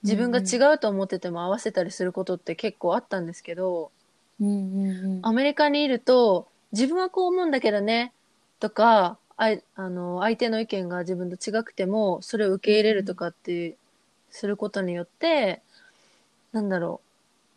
[0.03, 3.91] 自分が違うと思ってても合わせたりすることって結構あったんですけど、
[4.39, 5.19] うんうんうん。
[5.21, 8.13] アメリカにいると、自分はこう思うんだけどね、
[8.59, 13.75] とか、あいあの、相手の意見が自分と違くても、それを受け入れるとかって、
[14.31, 15.61] することによって、
[16.51, 17.01] なんだろ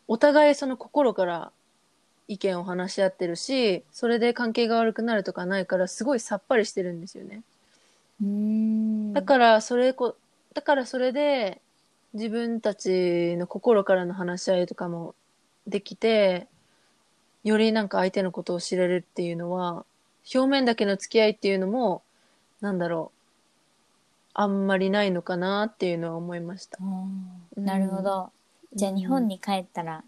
[0.07, 1.51] う、お互いその心から
[2.27, 7.41] 意見を話し合ってるし、それで関係が悪くなるとかないから、すごいさっぱりしてるんですよね。
[8.21, 9.13] うーん。
[9.13, 10.15] だから、それこ、
[10.53, 11.61] だからそれで、
[12.13, 15.15] 自分たちの心からの話し合いとかも
[15.67, 16.47] できて、
[17.43, 19.85] よりなんか相手のことを知れるっていうのは、
[20.33, 22.01] 表面だけの付き合いっていうのも、
[22.61, 23.11] なんだろ
[24.33, 26.79] あんまりないのかなっていうのは思いました。
[26.81, 26.85] う
[27.59, 28.31] んなるほど。
[28.73, 30.03] じゃあ日本に帰ったら、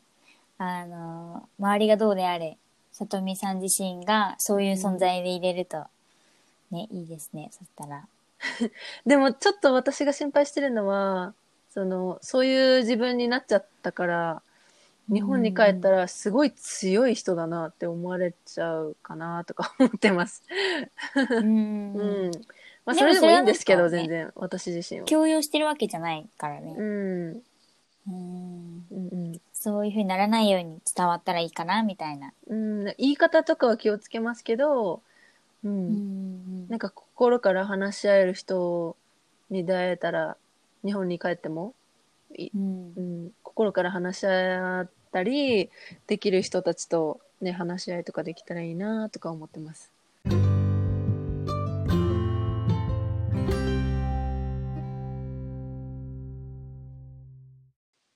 [0.58, 2.58] あの、周りがどうであれ、
[2.91, 5.86] さとみさん自身がそういう存在で入れると、
[6.72, 7.50] ね、いいですね。
[7.52, 8.08] そしたら。
[9.06, 11.36] でもちょっと私が心配してるのは、
[11.75, 14.41] その、そういう自分になっちゃったから、
[15.11, 20.41] 日本に帰ったらすごい強い人だなって思われちゃうかなとか思ってます。
[21.15, 22.31] うんうん。
[22.85, 25.05] まあそれでもいいんですけど、それは全然、私自身は。
[25.05, 26.75] 強要してるわけじゃないからね。
[26.77, 27.43] うん。
[28.07, 29.41] うんうんうん。
[29.53, 32.31] そういう風にならないように伝わったらいいかな、みたいな。
[32.47, 35.01] うん、言い方とかは気をつけますけど、
[35.63, 35.88] うん。
[35.88, 38.97] うんなんか心から話し合える人
[39.51, 40.38] に出会えたら、
[40.86, 41.74] 日本に帰っても、
[42.38, 45.71] いうんうん、心から話し合ったり、
[46.06, 49.91] できる人たちとね、話し合いとかできたらいいなとか思ってます。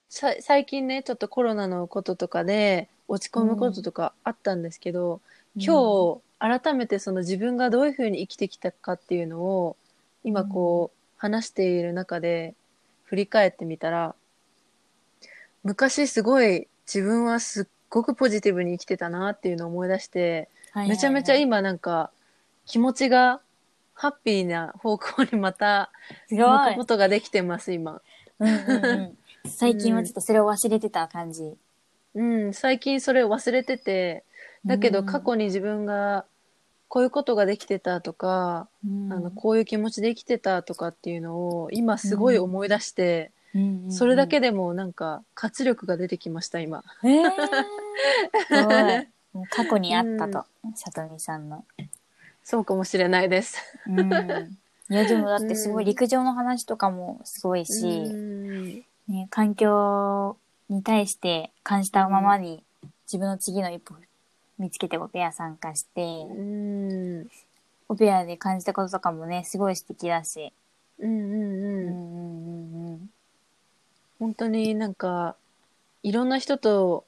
[0.09, 5.21] さ最近ね、ちょっとコロナのこととかで落ち込むこととかあったんですけど、
[5.55, 9.75] 今日改めてその自分がどういうふうに生きてきたかっていうのを
[10.23, 12.55] 今こう話している中で
[13.03, 14.15] 振り返ってみたら
[15.63, 21.41] 昔すごい自分はすっごくポジティブに生きてたなっていうのを思い出してめちゃめちゃいい。
[21.43, 22.11] 今なんか
[22.65, 23.41] 気持ちが
[23.93, 25.91] ハッピーな方向にまた
[26.27, 26.85] す向ごいくこ。
[26.85, 28.01] とができてます今。
[28.39, 31.55] うんうんうん 最近はちょっとそれを忘れてた感じ。
[32.13, 34.23] うん、最近それを忘れてて
[34.65, 36.25] だけどうん過去に自分が
[36.89, 46.83] こういうことができてたとか、うんあのこういう気持ちで生きてたとかっていうのを今すごい思い出して、うんうんうんそれだけでもなんか活力が出てきました今。
[47.03, 47.31] えー、
[48.47, 49.07] すごい。
[49.33, 51.65] もう過去にあったと、さとみさんの。
[52.43, 53.57] そうかもしれないです。
[53.87, 54.13] うん。
[54.91, 58.73] いや、でもだってすごい陸上の話とかもすごいし、うん
[59.07, 60.37] ね、環境
[60.69, 62.63] に対して感じたままに
[63.07, 63.95] 自分の次の一歩
[64.59, 67.27] 見つけてオペア参加して、うん
[67.87, 70.53] オペアで感じたこととかもね、すごい素敵だし。
[70.99, 73.09] うんうんうんうんうん
[74.19, 75.37] 本当になんか
[76.03, 77.05] いろんな人と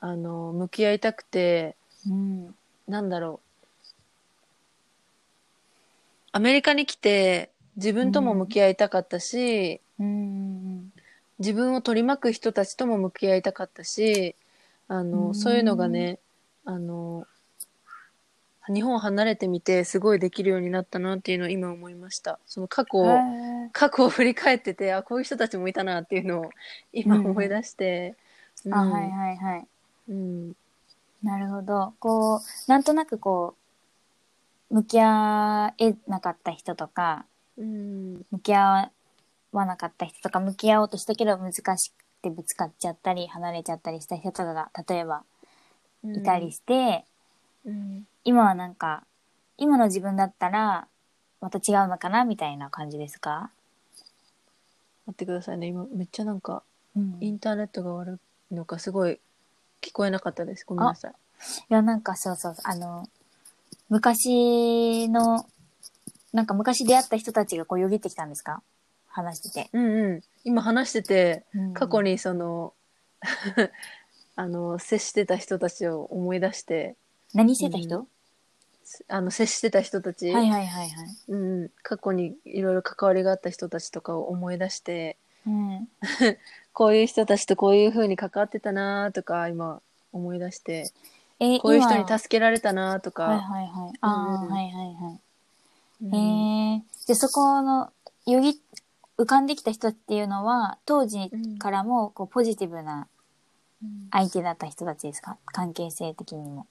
[0.00, 1.76] あの向き合いたくて
[2.08, 2.46] うんうん。
[2.46, 2.54] うん。
[2.88, 3.86] なんだろう
[6.32, 10.92] アメリカに来て自分とも向き合いたかったし、うんうん
[11.38, 14.36] 自分を取り巻く人たちとも向き合いたかったし
[14.90, 15.34] あの、うん。
[15.34, 16.18] そういうのがね
[16.64, 17.26] あの
[18.72, 22.38] 日本を離れてみてすごいできるようになったなっていうのを今思いました。
[22.46, 23.18] その過去を、
[23.72, 26.50] 過去を振り返っててあこういう人たちもいたなっていうのを
[26.92, 28.16] 今思い出して、
[28.64, 29.66] うんあ、はいはいはい。
[30.10, 30.52] うん。
[31.22, 31.94] なるほど。
[31.98, 33.54] こう、なんとなくこ
[34.70, 37.26] う、向き合えなかった人とか、
[37.56, 38.22] うん。
[38.30, 38.90] 向き合
[39.52, 45.24] わなかった人とか、向き合おうとしたけど難しくてぶつかっちゃったり、離れちゃったりした人とかが、例えば
[46.04, 47.04] いたりして、
[47.64, 48.06] うん。
[48.24, 49.04] 今はなんか、
[49.56, 50.86] 今の自分だったら、
[51.40, 53.50] また違うのかなみたいな感じですか？
[55.06, 55.68] 待ってくださいね。
[55.68, 56.62] 今めっちゃなんか
[56.94, 57.16] うん。
[57.20, 59.18] いインターネットが悪いのかすごい
[59.80, 60.64] 聞こえなかったです。
[60.66, 61.12] ごめんなさい
[61.70, 63.08] や、なんかそうそう、あの、
[63.88, 65.46] 昔の、
[66.34, 68.62] なんか昔出会った人たちがこうよぎってきたんですか？
[69.08, 69.70] 話してて。
[69.72, 72.12] うんうん今話してて過去に。
[72.12, 72.72] にその
[74.36, 76.96] あの接してた人たちを思い出して
[77.34, 78.06] 何してた人、
[79.08, 81.08] あの接してた人たち、はいはいはいはい。
[81.28, 85.88] うん、過去にいろいろ関わりがあった人たちとかを思い出してうん。
[86.72, 90.90] こういう人たちとこういう風に関わってたなとか今思い出して
[91.38, 93.92] えーこういう人に今助けられたなとか、はいはいはい。
[94.00, 95.20] ああ、うんうんはいはいはい。
[96.02, 96.82] うんへえ。
[97.06, 97.90] で、そこの、
[98.26, 98.60] よぎ、
[99.20, 103.06] 浮かんできた人っていうのは、当時からも、こう、ポジティブな
[104.10, 105.36] 相手だった人たちですか？
[105.44, 106.66] 関係性的にも。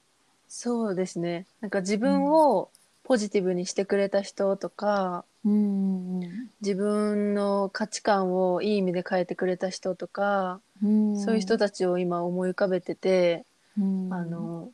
[0.48, 1.46] そうですね。
[1.62, 2.70] なんか自分を
[3.04, 11.20] ポジティブにしてくれた人とか、うんうん自分の価値観をいい意味で変えてくれた人とか、うん。
[11.20, 13.46] そういう人たちを今思い浮かべてて、
[13.78, 14.70] うん、あの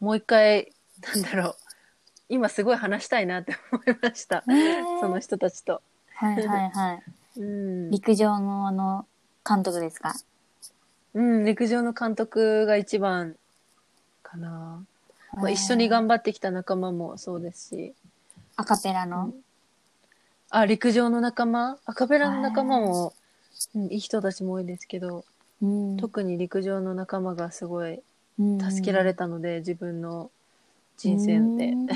[0.00, 0.72] もう一回
[1.14, 1.54] なんだろう。
[2.28, 4.42] 今すごい話したいなって思いました、
[5.00, 5.80] その人たちと。
[6.22, 7.02] はいはいはい。
[7.40, 9.06] うん、陸上のあの、
[9.46, 10.14] 監督ですか？
[11.14, 13.34] うん、陸上の監督が一番
[14.22, 14.84] かな、
[15.34, 17.92] まあ、一緒に頑張ってきた仲間もそうですし。
[18.56, 19.32] アカペラの？
[20.50, 21.78] あ陸上の仲間？
[21.86, 23.12] アカペラの仲間も、
[23.74, 25.24] うん、いい人たちも多いですけど、
[25.60, 25.96] うん。
[25.96, 28.00] 特に陸上の仲間がすごい
[28.38, 28.60] うん。
[28.60, 30.30] 助けられたので、自分の
[30.98, 31.72] 人生で。
[31.72, 31.88] うん。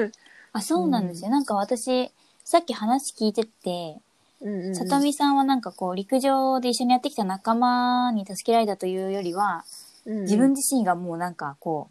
[0.54, 1.30] あ、そうなんですよ。
[1.30, 2.10] なんか私、
[2.44, 3.96] さっき話聞いてて、
[4.40, 4.76] うんうんうん。
[4.76, 9.64] さとみさんはなんかこう、陸上で一緒にやってきた仲間に助けられたというよりは、
[10.04, 10.22] うんうん。
[10.24, 11.88] 自分自身がもうなんかこ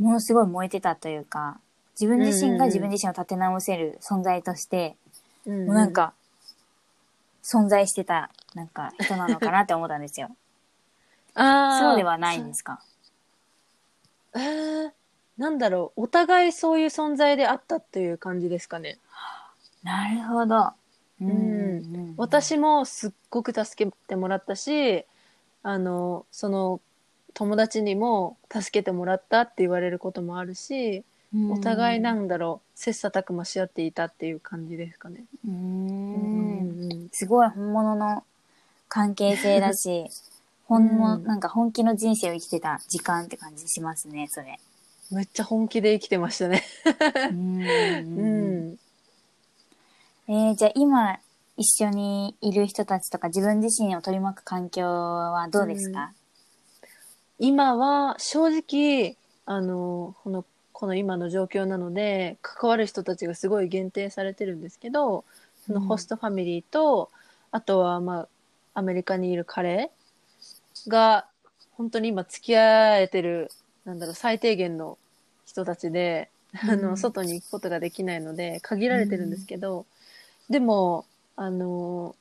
[0.00, 1.58] う、ものすごい燃えてたというか、
[2.00, 4.96] 自分自身が自分自身を立て直せる存在として、
[5.46, 5.66] うんうん。
[5.66, 6.14] もうなんか、
[7.44, 10.30] 存在してた、なんか人なのかなって思ったんですよ。
[11.34, 11.88] あー。
[11.90, 12.80] そうではないんですか？
[14.34, 14.92] えー、
[15.36, 16.02] なんだろう。
[16.04, 18.98] お互いそういう存在であったっていう感じですかね
[19.82, 20.70] なるほど。
[21.20, 25.04] うんん私もすっごく助けてもらったし
[25.62, 26.80] あのその
[27.34, 31.02] 友達にも助けてもらったって言われることもあるし、
[31.50, 35.24] お互いなんだろう切磋琢磨し合っていたっていう感じですかね。
[35.46, 38.24] ううんんうんすごい本物の
[38.88, 40.06] 関係性だし、
[40.66, 44.60] 本物、うんなんか本気の人生を生きてた時間って感じしますね、それ。
[45.10, 46.62] めっちゃ本気で生きてましたね。
[47.30, 48.76] うんうん。
[50.28, 51.18] えーじゃあ今
[51.56, 56.12] 一緒にいる人たちとか自分自身を取り巻く環境はどうですか、
[57.38, 65.24] 今は正直あのこのこの今の状況なので関わる人たちがすごい限定されてるんですけど
[65.66, 67.10] そのホストファミリーと、
[67.50, 68.28] あとはまあ
[68.74, 69.90] アメリカにいる彼
[70.88, 71.26] が
[71.72, 73.50] 本当に今付き合えてる
[73.84, 74.98] なんだろう最低限の
[75.46, 76.82] 人たちで、あうん。
[76.82, 79.86] の外に行くことができないので限られてるんですけど、
[80.52, 82.14] でもあの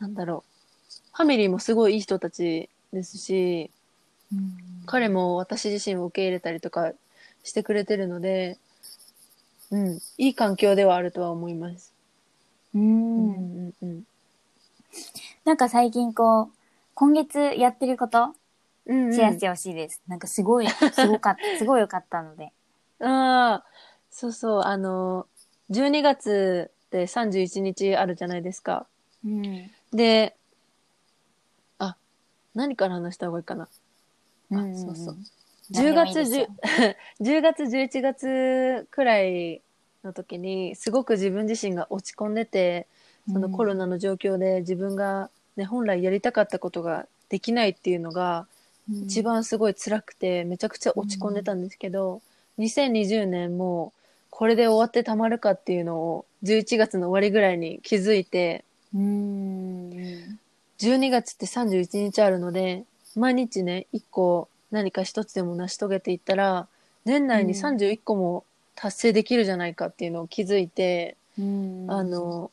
[0.00, 0.44] なんだろ
[0.88, 3.70] うファミリーもすごいいい人たちですし
[4.32, 6.92] うん彼も私自身を受け入れたりとか
[7.42, 8.56] してくれてるので、
[9.70, 11.92] うん、いい環境ではあるとは思います。
[12.72, 13.34] ううんん。
[13.34, 14.04] うんうん
[15.44, 16.48] なんか最近こう、
[16.94, 18.34] 今月やってること、
[18.86, 20.02] うんうんシェアしてほしいです。
[20.08, 22.52] なんかすごい、すごかった、 すごい良かったので。
[23.00, 23.64] ああ、
[24.10, 25.26] そうそう、あの、
[25.70, 28.86] 12月で31日あるじゃないですか。
[29.24, 29.70] うん。
[29.92, 30.36] で、
[31.78, 31.96] あ、
[32.54, 33.64] 何から話した方がいいかな。
[33.64, 33.68] あ
[34.74, 35.16] そうそう。
[35.70, 36.46] 何で10月もいいですよ
[37.20, 39.62] 10 10月11 月くらい
[40.04, 42.86] の時にすごく自分自身が落ち込んでて
[43.32, 48.46] そのコロナの状況で自分が、ね、本来やりたかったことができないっていうのが
[48.88, 52.22] 一番すごい辛くてめちゃくちゃ落ち込んでたんですけど、
[52.58, 53.92] 2020年も
[54.36, 60.38] これで終わってたまるかっていうのを11月の終わりぐらいに気づいてうん。
[60.78, 66.68] 12月って31日あるので毎日ね1個何か一つでも成し遂げていったら
[67.06, 68.44] 年内に31個も
[68.74, 71.86] 達成できるじゃないかっていうのを気づいて、うん。
[71.88, 72.50] あ、の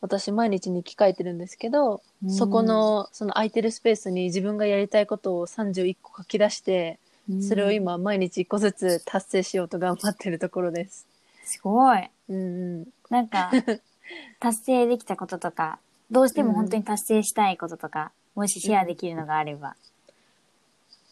[0.00, 7.00] 私毎日日記書いてるんですけど、うんそこのその空いてるスペースに自分がやりたいことを31個書き出して、
[7.40, 11.06] それを今毎日1個ずつ達成しようと頑張ってるところです。
[11.44, 12.08] すごい。
[12.28, 12.88] うんうん。
[13.10, 13.50] なんか、
[14.40, 15.78] 達成できたこととか、
[16.10, 19.76] どうしても本当に達成したいこととか、もしシェアできるのがあれば、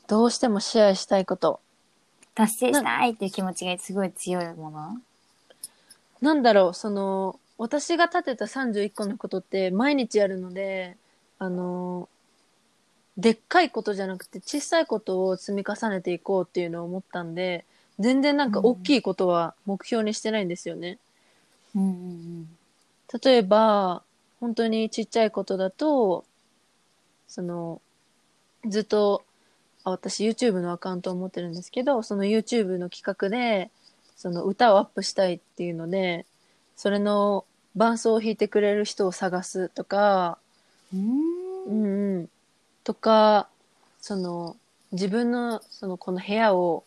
[0.09, 1.61] どうしてもシェアしたいこと。
[2.35, 4.96] 達成したいっていう気持ちがすごい強いもの？
[6.20, 10.96] なんだろう、その、私が立てた31個のことって毎日やるので、
[11.38, 12.09] あの、
[13.16, 17.64] でっかいことじゃなくて小さいことを積み重ねていこうっていうのを思ったんで、
[17.99, 20.99] 全然なんか大きいことは目標にしてないんですよね。
[21.75, 21.87] うんう
[22.42, 22.49] ん
[23.23, 24.05] 例えば、
[24.38, 26.25] 本当にちっちゃいことだと、
[27.27, 27.81] その、
[28.66, 29.25] ずっと、
[29.83, 33.70] あ私 YouTube のアカウントを持ってるんですけど、その YouTube の企画で、
[34.16, 36.25] その歌をアップしたいっていうので、
[36.77, 37.44] それの
[37.75, 40.38] 伴奏を弾いてくれる人を探すとか、
[40.94, 41.64] うん。
[41.66, 42.29] うんうん。
[42.85, 43.49] とか、
[44.01, 44.57] その、
[44.93, 46.85] 自分の、その、この部屋を、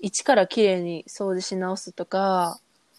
[0.00, 2.58] 一から綺麗に掃除し直すとか、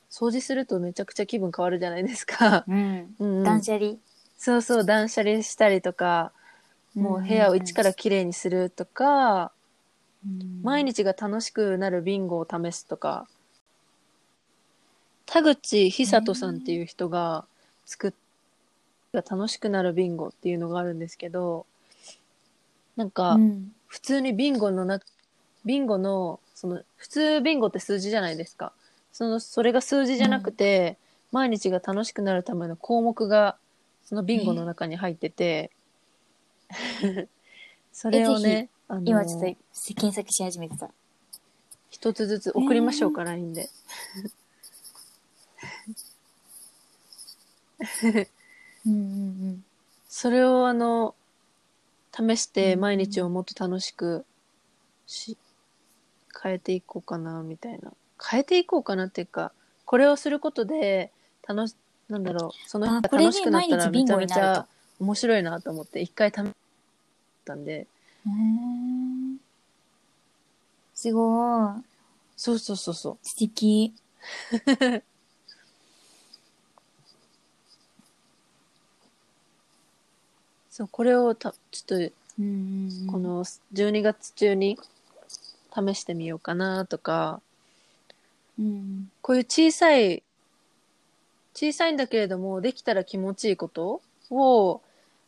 [0.09, 2.65] 掃除するとめちゃくちゃ気分変わるじゃないですか。
[2.67, 3.15] うん。
[3.19, 3.37] うん。
[3.37, 3.95] うん断捨離？
[4.37, 6.31] そうそう、断捨離したりとか、
[6.95, 9.51] もう部屋を一から綺麗にするとか、
[10.63, 13.27] 毎日が楽しくなるビンゴを試すとか、
[15.25, 17.45] 田口久人さんっていう人が
[17.85, 18.13] 作っ
[19.21, 21.65] た楽しくなるビンゴっていうのがあるんですけど、
[22.95, 24.99] なんか、うん普通にビンゴのな、
[25.63, 28.73] ビンゴの、その、普通ビンゴって数字じゃないですか。
[29.13, 30.97] その、それが数字じゃなくて、
[31.31, 33.55] 毎日が楽しくなるための項目が、
[34.03, 35.71] そのビンゴの中に入ってて、
[37.93, 39.45] それをね、あの今ちょっと
[39.93, 40.89] 検索し始めてた。
[41.89, 43.69] 一つずつ送りましょうか、LINE で。
[48.85, 49.65] うんうん
[50.07, 51.13] それをあの、
[52.13, 52.79] 試してうん。
[52.79, 54.25] 毎日をもっと楽しく
[55.07, 55.37] し、
[56.41, 57.91] 変えていこうかなみたいな。
[58.23, 59.51] 変えていこうかなっていうか
[59.85, 61.11] これをすることで
[61.47, 61.75] 楽し
[62.07, 64.67] なんだろうその人が楽しくなったらめちゃめちゃ
[64.99, 66.43] 面白いなと思って一回試し
[67.45, 67.73] たんで。
[67.73, 69.37] へー。
[70.93, 71.83] すごい。
[72.37, 73.17] そうそうそうそう。
[73.21, 73.93] 素敵。
[80.75, 84.77] そうこれをたちょっうんとこ、の12月中に
[85.73, 87.39] 試してみようかなとか
[88.59, 90.21] うん、こういう小さい
[91.53, 94.81] 小さいんだけれどもできたら気持ちいいことを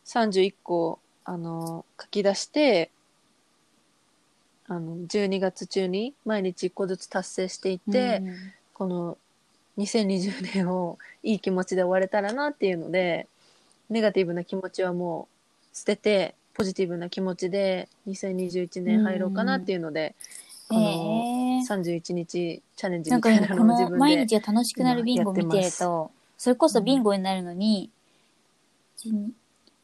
[0.04, 2.90] 31個あの書き出して
[4.66, 8.36] あの12月中に毎日1個ずつ達成していって、うん
[8.74, 9.18] この
[9.78, 13.26] 2020年をいい気持ちで終われたらなっていうので
[13.90, 15.37] ネガティブな気持ちはもう
[15.78, 20.16] 捨ててポジティブな気持ちで2021年入ろうかなっていうので、
[20.68, 27.90] このへー31日チャレンジみたいなののを自分で毎日が楽しくなるビンゴを見てると、それこそビンゴになるのに、
[29.04, 29.32] 1、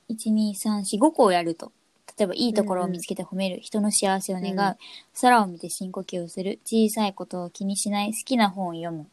[0.09, 1.71] 2、3、4、5個をやると。
[2.19, 4.77] 例えば、いいところを見つけて褒める、人の幸せを願う、うん
[5.21, 9.07] 空を見て深呼吸をする、小さいことを気にしない、好きな本を読む。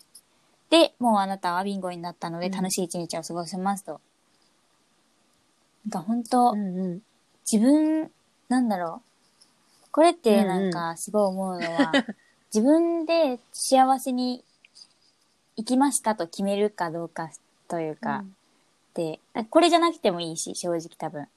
[0.70, 4.02] で、もうあなたはビンゴになったのでうん楽しい一日を過ごせますと。
[5.86, 7.02] なんか本当、うんうん
[7.52, 8.12] 自分、
[8.50, 9.02] なんだろ
[9.86, 9.88] う。
[9.92, 11.92] これってなんかすごい思うのは、
[12.54, 14.44] 自分で幸せに
[15.58, 17.30] 生きましたと決めるかどうか
[17.68, 18.24] というか、
[18.94, 19.20] で、
[19.50, 21.28] これじゃなくてもいいし、正直多分。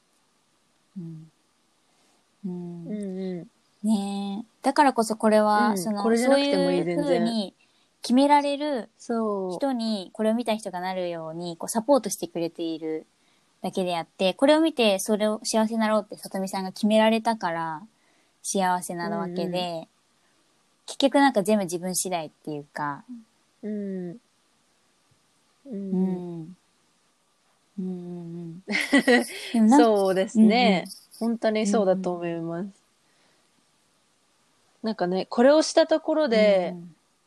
[0.99, 1.31] うん。
[2.45, 2.87] うん。
[2.87, 3.51] うんうん
[3.83, 4.47] ねえ。
[4.63, 7.55] だからこそこれは、うんその、これじゃなくてもいいそういう全然風に
[8.01, 13.07] 決められる人に、これを見た人がなるように、こう、サポートしてくれている
[13.65, 17.83] だけであって、これを見て、それを幸せになろうって、さとみさんが決められたから、
[18.43, 19.87] 幸せなわけで、うん
[20.87, 23.05] 結局なんか全部自分次第っていうか、
[23.63, 24.11] うん。
[24.11, 24.19] う
[25.65, 25.93] うん。
[26.43, 26.57] ん。
[27.79, 27.83] うん。
[27.83, 28.63] うん。
[29.55, 29.71] うん。
[29.71, 30.85] そうですね、
[31.19, 32.69] 本当にそうだと思います、
[34.83, 36.75] なんかねこれをしたところで、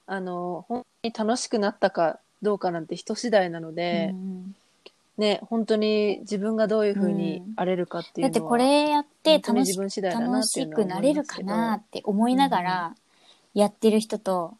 [0.05, 4.55] あの本当に楽しくなったかどうかなんて人次第なので、うん
[5.17, 12.95] ね本当に自分がどういうふうに荒れるかっていうのは、だってこれやって楽し楽しくなれるかなって思いながら
[13.53, 14.55] やってる人と、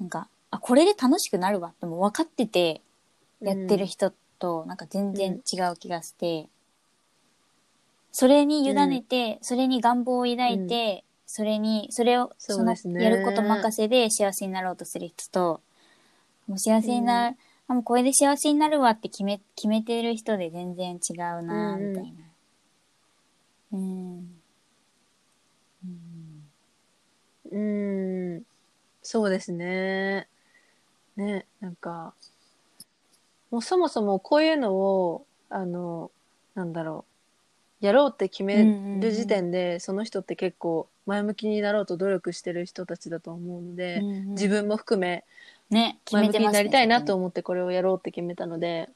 [0.00, 2.80] なんか、あ、これで楽しくなるわってもう分かってて
[3.40, 6.48] やってる人となんか全然違う気がして、
[8.10, 15.60] それに委ねて、それに願望を抱いて、それに、それを、そのやること任せで幸せになろうとする人と、
[16.48, 17.34] もう幸せにな、
[17.68, 21.88] あもうこれで幸せになるわって決め、決めてる人で全然違うな、うんうん。
[21.90, 22.18] みたいな。
[23.72, 24.40] うん。
[25.84, 26.48] うん。
[27.50, 28.42] うん
[29.02, 30.26] そうですね。
[31.16, 32.14] ねなんか
[33.50, 36.10] もうそもそもこういうのをあの
[36.54, 37.18] なんだろう。
[37.80, 38.64] やろうって決め
[39.00, 44.30] る時点で、その人って結構前向きになろうと努力してる人たちだと思うので、うんうん。
[44.30, 45.24] 自分も含め
[45.70, 46.46] ね、決めてますね。
[46.48, 48.88] になりたいなと思ってこれをやろうって決めたので、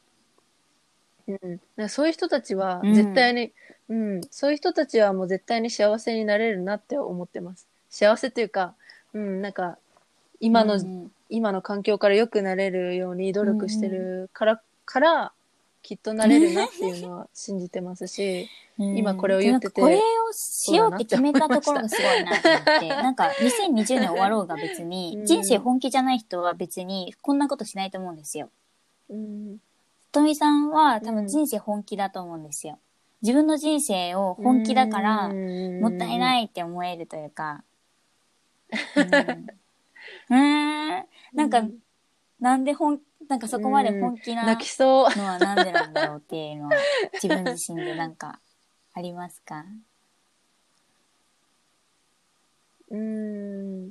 [1.28, 3.52] うん、そういう人たちは絶対に、
[3.88, 4.20] うん。
[4.30, 7.66] そういう人たちはもう絶対に幸せになれるなって思ってます。
[7.90, 8.74] 幸せというか、
[9.12, 9.78] うん、なんか
[10.40, 11.10] 今の、うん。
[11.28, 15.32] 今の環境から良くなれるように努力してるから、から
[15.82, 28.48] きっとなれるなっていうのは信じてますし、うん今これを言っててでなんかこれをしようって決めたところがすごいなと思って、 なんか2020年終わろうが別に、うん人生本気じゃない人は別にこんなことしないと思うんですよ。
[29.10, 29.58] うん、
[30.10, 32.78] とみさんは多うん分人生本気だと思うんですよ。
[33.22, 36.18] 自分の人生を本気だから、もったいい。
[36.18, 37.62] ないって思えるというか。
[40.28, 40.38] うん。
[40.38, 41.62] うーんなんか、
[42.40, 45.18] なんで本、なんかそこまで本気な泣きそう。
[45.18, 46.72] のはなんでなんだろうっていうのは
[47.22, 48.40] 自分自身でなんか
[48.94, 49.64] ありますか？
[52.90, 53.90] うーん。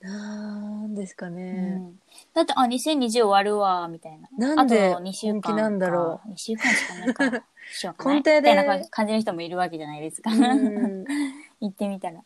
[0.00, 1.52] なんですかうね。
[1.52, 1.98] ん
[2.34, 4.28] だって、あ、2020終わるわ、みたいな。
[4.36, 6.28] なんであと2週間本気なんだろう。
[6.30, 7.44] 2週間しかないか。
[7.70, 10.30] しようかな根底でみたいな感じの人もいるわけじゃないですか。
[10.30, 11.04] うん。
[11.60, 12.22] 言ってみたら。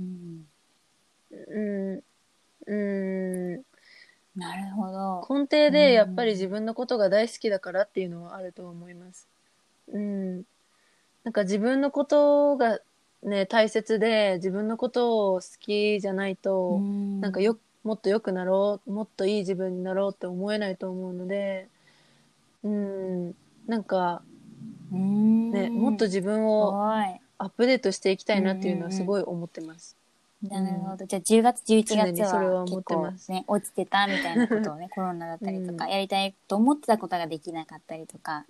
[0.00, 0.44] うん、
[1.30, 1.60] う
[1.96, 2.02] ん。
[2.66, 3.62] うん。
[4.36, 5.26] なるほど。
[5.28, 9.28] 根底でやっぱり自分のことが大好きだからっていうのはあると思います。
[9.92, 10.36] うん。
[11.24, 12.80] なんか自分のことが
[13.22, 21.68] ね、大切で自分のことを好きじゃないと、ななんかよ、もっと良くなろう、もっといい自分になろうって思えないと思うので、
[22.64, 23.34] うん。
[23.66, 24.22] なんか
[24.90, 26.82] ねね、もっと自分を。
[27.38, 29.96] アップデートしていきたいなっていうのはすごい思ってます。
[30.42, 31.06] なるほど。
[31.06, 38.44] じゃあ10月、11常月はは結構ね、落ちてたみたいなことをね、 コロナだったりとか、うんやりたいと思ってたことができなかったりとか、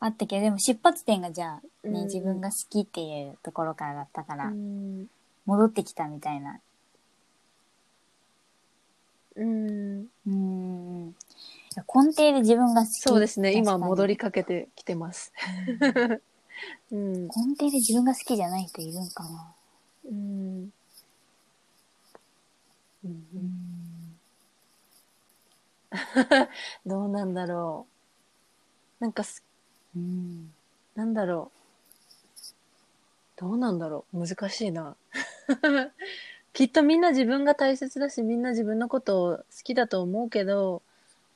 [0.00, 5.08] あったけど、でも出発点がじゃあね、うん自分が好きっていうところからだったから、うん
[5.46, 6.60] 戻ってきたみたいな。
[9.36, 11.06] うん、うーん。
[11.76, 12.92] 根底で自分が好き。
[13.00, 13.52] そうですね。
[13.54, 15.32] 今戻りかかけてきてます。
[16.92, 17.22] うん。
[17.24, 19.54] 根底で自分が好きじゃない人いるんかな。
[20.04, 20.72] うん。
[23.04, 23.20] うん
[26.86, 27.86] どうなんだろ
[29.00, 29.04] う。
[29.04, 29.42] なんかす、
[29.96, 30.52] うん。
[30.94, 31.50] なんだろ
[33.38, 33.40] う。
[33.40, 34.26] どうなんだろう。
[34.26, 34.96] 難しいな。
[36.52, 40.82] きっとみんな自分が大切だし、みんな自分のことを好きだと思うけど、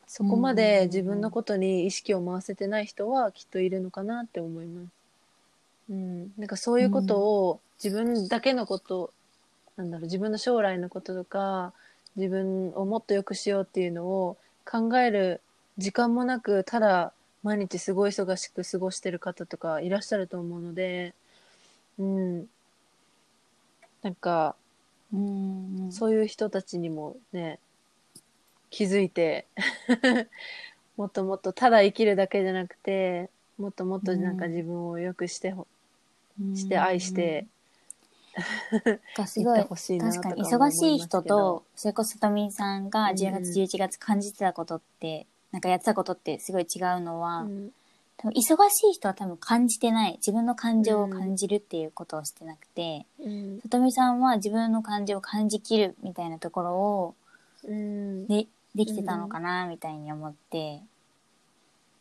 [0.07, 5.04] そこまで自分のことに意識を回せてない人はきっといるのかなって思います。
[5.91, 6.33] うん。
[6.39, 9.13] なんかそういうことを自分だけのこと、
[9.77, 11.73] なんだろう、自分の将来のこととか、
[12.17, 15.41] 自分をもっと良くしようっていうのを考える
[15.79, 17.13] 時間もなく、ただ
[17.43, 21.15] 毎日すごい忙しく過ごしてる方とかいらっしゃると思うので、
[21.99, 22.47] うん。
[24.03, 24.57] なんか、
[25.13, 25.93] うん。
[25.93, 27.59] そういう人たちにもね、
[28.71, 29.47] 気づいて、
[30.97, 35.74] もっともっとただ生きるだけじゃなくて、もっともっとなんかうん自分を良くしてほ、うん
[36.55, 37.47] して愛して、
[39.15, 40.43] がすごい行ってほしいなと確かに。
[40.43, 43.17] 忙しい人と、それこそさとみさんがうん。
[43.17, 47.71] 10月、11月感じてたことって、なんかやってたことってすごい違うのは、うん。
[48.17, 50.15] 多分忙しい人は多分感じてない。
[50.15, 53.61] 自分の感情を感じるっていうことをしてなくて、うん。
[53.61, 57.15] さとみさんは自分の感情を感じきるみたいなところを、
[57.65, 58.27] うん。
[58.27, 60.83] で、できてたのかな、みたいに思って、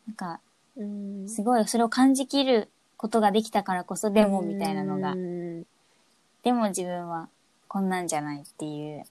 [0.08, 0.40] なんか、
[0.76, 1.30] うん。
[1.30, 2.70] すごいそれを感じきる
[3.04, 5.12] ことができたからこそ、でもみたいなのが。
[5.12, 5.64] う、ん
[6.41, 7.28] でも自分は
[7.68, 9.04] こんなんじゃないっていう。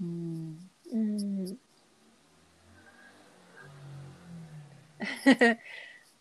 [0.00, 0.70] うん。
[0.92, 1.58] うん。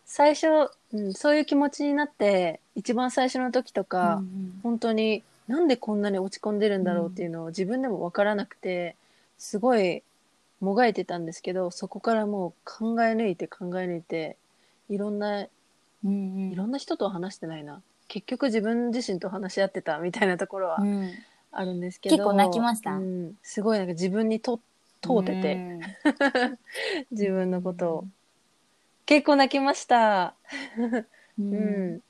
[0.06, 0.48] 最初、
[0.92, 8.96] うん、そういう気持ちになって、一番最初の時とか、うん本当になんでこんなに落ち込んでるんだろうっていうのを自分でも分からなくて、
[9.38, 10.02] すごい
[10.62, 14.36] もがいてたんですけど、そこからもう考え抜いて考え抜いて、
[14.90, 15.50] いろんな、い
[16.04, 16.14] うんう
[16.54, 17.82] んろんな人とは話してないな。
[18.08, 21.12] 結局自分自身と話し合ってたみたいなところはうん
[21.52, 22.16] あるんですけど。
[22.18, 22.92] 結構泣きました？
[22.92, 23.38] うん。
[23.42, 24.60] すごいなんか自分にと
[25.02, 25.82] 問うてて、うん
[27.12, 28.08] 自分のことを。
[29.06, 30.34] 結構泣きました。
[31.40, 32.02] ううんん。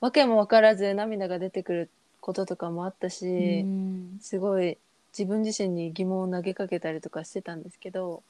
[0.00, 4.78] わけもわからず涙が出てくることとかもあったし、うんすごい
[5.16, 8.22] 自分自身に疑問を投げかけたりとかしてたんですけど、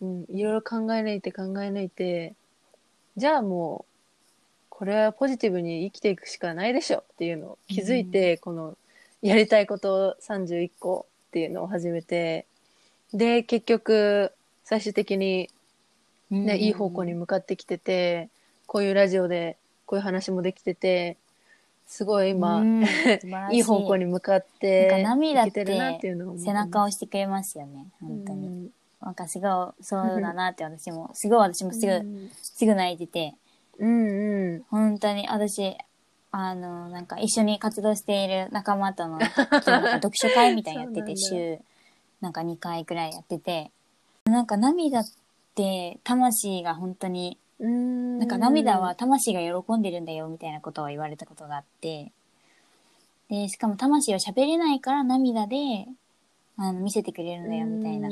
[0.00, 2.34] うん、いろいろ考え抜いて考え抜いて、
[3.16, 3.91] じゃあもう、
[4.74, 8.78] これはポジティブに生きていくしかないでしょっていうのを気づいて、この
[9.20, 12.46] やりたいこと31個っていうのを始めて、
[13.12, 14.32] で、結局、
[14.64, 15.50] 最終的に
[16.30, 18.30] ね、いい方向に向かってきてて、
[18.66, 21.18] こういうラジオでこういう話もできてて、
[21.86, 22.86] すごい今、うん。
[22.88, 23.58] 素晴らしい。
[23.58, 26.46] い方向に向かっなんてか涙ってるなっていうのを思います。
[26.46, 28.70] 背中を押してくれますよね本当に、うん。
[29.02, 32.30] なんかすごいそうだなって私もすごい私もすぐ、うん。
[32.40, 33.34] すぐ泣いてて
[33.78, 34.62] うんうん。
[34.70, 35.28] 本当に。
[35.28, 35.76] 私
[36.30, 41.60] あのなんか一緒に活動している仲間との今日なんか読書会みたいなのやってて そうなん週
[42.22, 43.70] なんか2回くらいやってて。
[44.24, 45.04] なんか涙っ
[45.54, 48.18] て魂が本当にうん。
[48.18, 52.12] なんか涙は魂が喜んでるんだよみたいなことを言われたことがあって、
[53.28, 55.86] で、しかも魂は喋れないから涙で、
[56.56, 58.10] あの、見せてくれるんだよみたいな。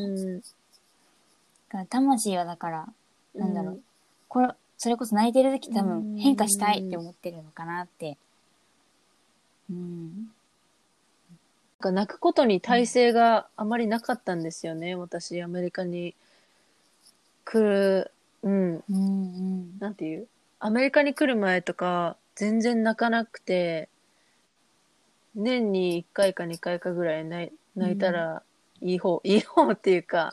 [1.88, 2.88] 魂はだから、
[3.34, 3.80] なんだろう、うん。
[4.28, 4.48] これ、
[4.82, 8.16] それこそ泣いてる時多うん分変化したいって思ってるのかなって。
[9.70, 10.08] うん。
[10.08, 10.28] なん
[11.80, 16.14] か泣くことに耐性があまりなかったんですよね、私、アメリカに
[17.44, 18.10] 来る、
[18.42, 19.78] うん、うんうん。
[19.80, 20.26] なんていう？
[20.60, 23.90] アメリカに来る前とか、全然泣かなくて、
[25.34, 28.42] 年に1回か2回かぐらい泣い泣いたら
[28.80, 30.32] いい方、いい方っていうか、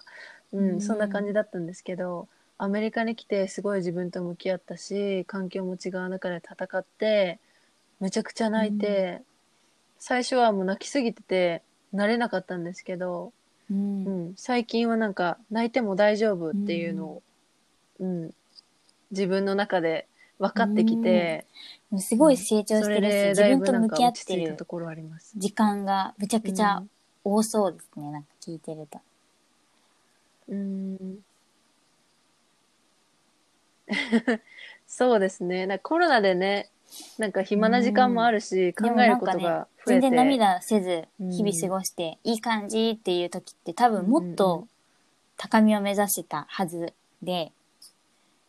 [0.53, 7.39] うん、うんそんな感じだったんですけど、アメリカに来てすごい自分と向き合ったし、環境も違う中で戦って、
[7.99, 9.21] めちゃくちゃ泣いて、
[9.99, 11.61] 最初はもう泣きすぎてて、
[11.93, 13.31] 慣れなかったんですけど、
[13.69, 13.73] う。
[13.73, 17.23] うんん、最近はなんか泣いても大丈夫っていうのを、
[17.99, 18.33] うん、
[19.11, 20.07] 自分の中で
[20.39, 21.45] 分かってきて、
[21.99, 25.33] すごい成長してるし、自分と向き合ってる着いたところあります。
[25.35, 26.83] 時間がめちゃくちゃ
[27.23, 28.11] 多そうですね。
[28.11, 28.99] なんか聞いてると。
[30.49, 31.19] うん、
[34.87, 35.65] そうですね。
[35.65, 36.69] なんかコロナでね、
[37.17, 40.09] なんか暇な時間もあるし、考えることが増全えて。
[40.09, 41.31] 然涙せずうん。
[41.31, 44.67] 日々過ごしていい感じっていう時って多分もっと
[45.37, 47.51] 高みを目指してたはずで、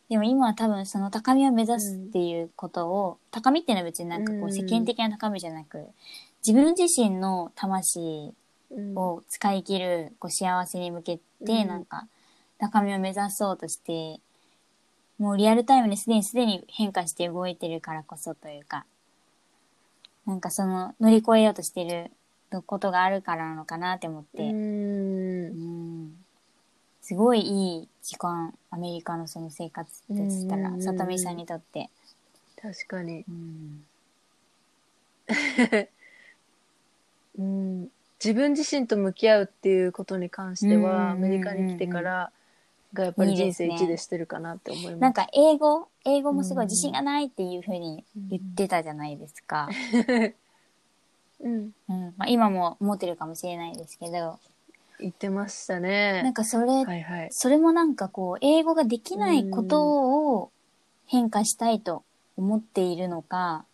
[0.09, 5.87] でも今は多分その高みを目指すっていうことを、高みっていうのは別になんかこう世間的な高みじゃなく、
[6.45, 8.33] 自分自身の魂
[8.71, 8.95] うん。
[8.95, 11.67] を使い切るこう幸せに向けてうん。
[11.67, 12.07] なんか
[12.59, 14.19] 高みを目指そうとして、
[15.19, 18.85] もうリアルタイムにすでにすでに変化して動いてるからこそというか、
[20.25, 24.49] なんかその乗り越えようとしてることがあるからなのかなって思って、
[27.01, 31.89] すごいいい時間、アメリカのその生活でしたら、さとみさんにとって。
[32.61, 33.25] 確かに。
[33.27, 33.85] うん。
[37.39, 37.91] うん。
[38.23, 42.31] 自分自身と向き合うっていうことに関しては、アメリカに来てから
[42.93, 44.97] がやっぱり人生一でしてるかなって思います。
[44.97, 49.69] なんか英語、英語もすごいうん自信がないっていうふうに言ってたじゃないですか。
[51.41, 54.39] うん、うんまあ、今も持ってるかもしれないですけど、
[54.99, 56.33] 言ってましたなんね。
[56.33, 57.27] かそれ、はいはい。
[57.31, 60.51] それもなんかこう、英語ができないことを
[61.05, 62.03] 変化したいと
[62.35, 63.65] 思っているのか、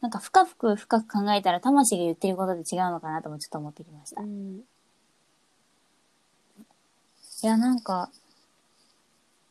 [0.00, 4.20] なんか深く深く考えたら魂が言ってることで違うのかなともちょっと思ってきました。
[4.20, 4.60] いうん
[7.46, 8.10] や、なんか、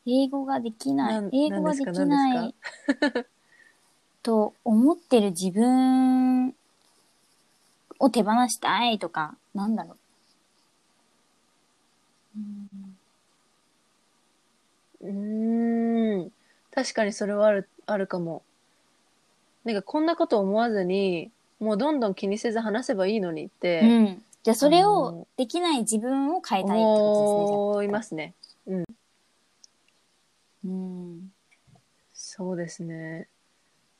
[0.06, 2.54] 英語ができなないん英語ができ何ない
[4.22, 6.54] と思ってる自分
[7.98, 9.96] を手放したいとか、なんだろう。
[15.00, 16.30] うーん。
[16.70, 18.42] 確かにそれはある、あるかも。
[19.64, 21.30] なんかこんなこと思わずに、
[21.60, 24.22] もうどんどん気にせず話せばいいのにって、うん。
[24.44, 28.34] じゃあそれあをのできない自分を変えたいってこ思いますね。
[28.66, 28.76] とですね。
[28.76, 28.94] じゃあ
[30.66, 31.32] うん。
[32.12, 33.28] そうですね。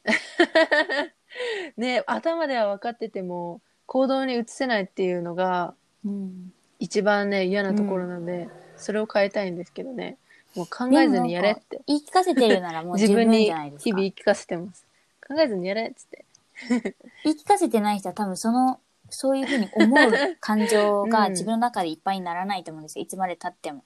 [1.78, 5.74] ね頭では分かってても、行動に移せないっていうのが、
[6.04, 6.52] うん。
[6.78, 10.18] 一番ね、嫌なところなんで、それを変えたいんですけどね。
[10.54, 11.80] もう考えずにやれって。
[11.86, 13.84] 言い聞かせてるならもう 自分にじゃないですか。
[13.84, 14.86] 日々言い聞かせてます。
[15.26, 16.26] 考えずにやれっつって。
[17.24, 18.80] 言い聞かせてない人は多分その、
[19.14, 23.04] そういうふうに思う感情が うん自分の中でいっぱいにならないと思うんですよ。
[23.04, 23.82] いつまで経っても。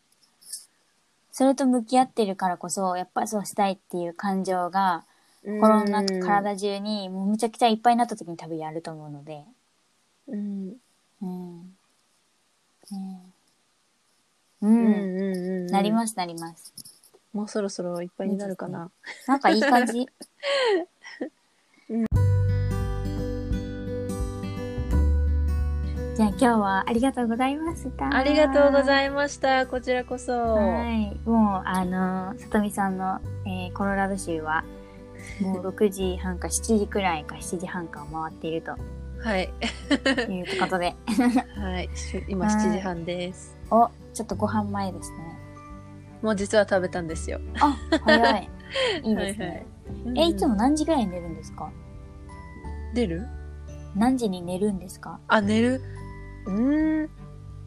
[1.33, 5.05] それと向き合ってるからこそ、やっぱりそうしたいっていう感情が、
[5.45, 9.45] 心の中、うん体中にもうむちゃくちゃいっぱいになった時に多分やると思うので。
[10.27, 10.77] うん。
[11.23, 11.77] うん。
[12.91, 13.21] ね
[14.63, 14.67] う。
[14.67, 15.67] うんんうんうん。
[15.69, 16.75] なります、なります。
[17.33, 18.91] もうそろそろいっぱいになるかな。
[19.27, 20.09] なんかいい感じ。
[26.19, 28.13] じゃあ今日はありがとうございました。
[28.13, 29.69] ありがとうごいざいました。
[29.69, 30.33] こちらこそ。
[30.33, 31.17] はい。
[31.25, 34.65] もう、あの、さとみさんの、えーコロラド州は、
[35.41, 38.73] もう6時半か7時くらいか 7時半かを回っていると
[39.23, 39.45] はい。
[40.29, 40.97] いうことで。
[41.57, 41.89] はい。
[41.95, 43.57] し今はい7時半です。
[43.71, 45.19] お、ちょっとご飯前ですね。
[46.21, 47.39] もう実は食べたんですよ。
[47.61, 48.51] あ、早い。
[49.05, 49.47] いいですね。
[49.47, 49.67] はいはい
[50.17, 51.71] え、いつもうん何時ぐらいに寝るんですか？
[52.95, 53.27] 出る？
[53.97, 55.19] 何時に寝るんですか？
[55.29, 55.81] あ、寝る
[56.49, 57.11] うーん。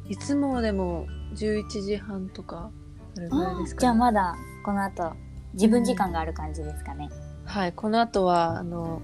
[0.10, 2.70] いつもはでも11時半とか、
[3.16, 3.82] それぐらいですか、ね。
[3.82, 5.14] じゃあまだこの後
[5.54, 7.10] 自分時間がある感じですかね。
[7.46, 7.74] はい。
[7.74, 9.02] この後は、あの、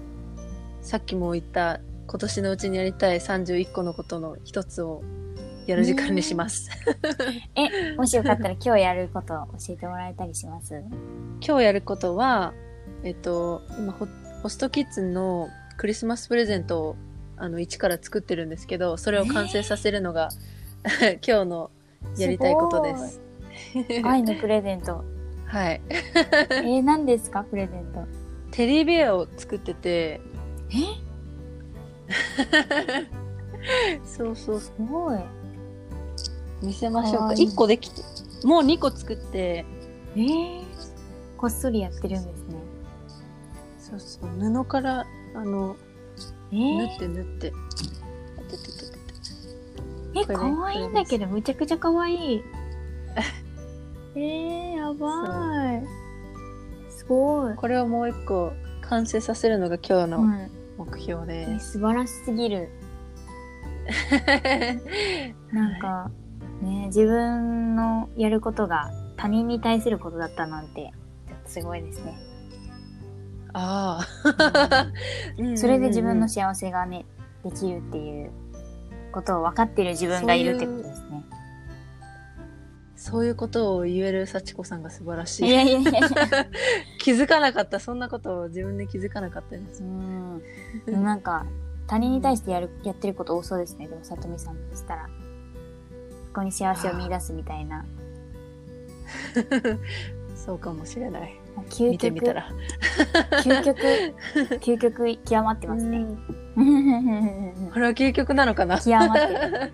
[0.80, 5.02] さっきも言った、今年のうちにやりたい31個のことの一つを
[5.66, 6.70] やる時間にします。
[7.54, 10.82] え、もしよかったら今日やることを教えてもらえたりします？
[11.40, 12.54] 今日やることは、
[13.04, 14.08] えっと、今ホ、
[14.42, 16.96] ホストキッズのクリスマスプレゼントを、
[17.40, 20.30] あの、一から作ってるんですけど、それを完成させるのが、
[21.26, 21.70] 今日の
[22.16, 23.20] やりたいことです。
[24.04, 25.04] 愛のプレゼント。
[25.46, 25.80] はい。
[25.90, 28.06] えー、何ですかプレゼント？
[28.50, 30.20] テディベアを作ってて、
[30.70, 31.08] え？
[34.04, 35.18] そうそう、すごい。
[36.62, 37.18] 見せましょうか。
[37.18, 38.02] かわいい1個できて、
[38.44, 39.64] もう2個作って、
[40.16, 40.62] えー、
[41.36, 42.54] こっそりやってるんですね。
[43.78, 45.76] そうそう、布から、あの、
[46.52, 47.52] え縫ー、って縫って。
[50.14, 52.44] え、これねかわいいんだけど、むちゃくちゃかわいい。
[54.16, 55.82] えー、やばい。
[56.90, 57.54] すごい。
[57.54, 61.72] これをもう1個完成させるのが今日のうん、目標えです。
[61.72, 62.70] 素晴らしすぎる。
[65.52, 66.10] なんか、
[66.62, 70.92] ね、自分のやることが他人に対することだったなんて、
[71.46, 72.27] すごいですね。
[73.58, 74.86] ああ。
[75.56, 77.04] それで自分の幸せがね、
[77.44, 78.30] できるっていう
[79.12, 81.24] ことを分かってる自分がいるってことですね。
[82.96, 85.48] そういうことを言える幸子さんが素晴らしい。
[85.48, 85.92] いやいやいや
[86.98, 87.80] 気づかなかった。
[87.80, 89.86] そんなことを自分で気づかなかったですう。
[89.86, 90.42] ん。
[90.86, 91.46] なんか、
[91.86, 93.88] 他人に対してやる、やってること多そうですね。
[93.88, 95.08] でも、さとみさんとしたら。
[96.26, 97.86] そこに幸せを見出すみたいな。
[100.36, 101.47] そうかもしれない。
[101.68, 102.48] 究極見てみ、たら。
[103.42, 103.78] 究極、
[104.60, 106.06] 究極極まってますね。
[107.72, 109.72] これは究極なのかな極まってる。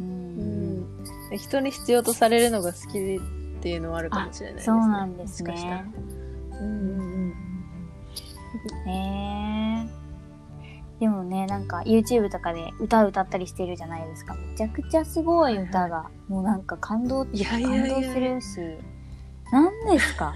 [0.00, 0.86] ううんん
[1.36, 4.78] 人に必要とされるのが好きっていうのはあるかもしれないです、ね。
[4.80, 5.92] そうなんですもしかしたらね。
[6.60, 7.34] うんうん
[8.86, 9.98] へえ
[11.00, 14.34] でもね、なんか YouTube とかで歌歌ったりしてるじゃないですか。
[14.34, 18.58] めちゃくちゃすごい歌が、もうなんか感動、いやいやいや感動するし。
[19.52, 20.34] なんですか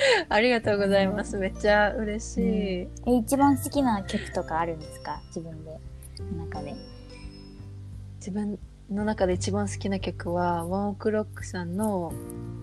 [0.28, 1.36] ありがとうございます。
[1.36, 2.44] めっちゃ嬉しい。
[2.44, 5.20] え、一番好きな曲とかあるんですか？
[5.28, 5.78] 自分で。
[6.36, 6.74] の中で。
[8.18, 8.58] 自分
[8.90, 12.12] の中で一番好きな曲は、ワンオクロックさんの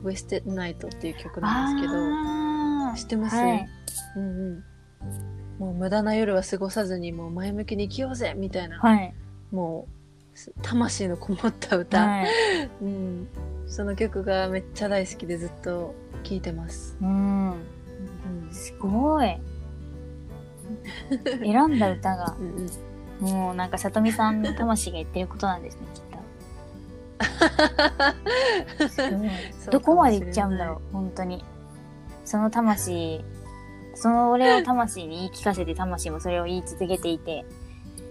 [0.04, 3.36] Wasted Night っていう曲なんですけど、知ってます？
[3.36, 3.68] はい。
[4.18, 4.64] うんうん。
[5.60, 9.14] もう無駄な夜は過ごさずに、もう前向きに生きようぜみたいな、はい。
[9.52, 9.88] も
[10.34, 12.28] う、す魂のこもった歌、はい。
[12.82, 13.28] うん。
[13.68, 16.98] その曲がめっちゃ大好きでずっと聴いてます。
[17.02, 17.50] うん。
[17.50, 19.38] うんすごい。
[21.44, 22.70] 選んだ歌が、うんうん
[23.20, 26.02] もうなんか、さとみさんの魂が言ってることなんですね、きっ
[29.66, 29.72] と。
[29.72, 31.44] どこまで行っちゃうんだろう、本当に。
[32.26, 33.24] その魂、
[33.94, 37.46] その俺を魂に言い聞かせて魂もそれを言い続けていて、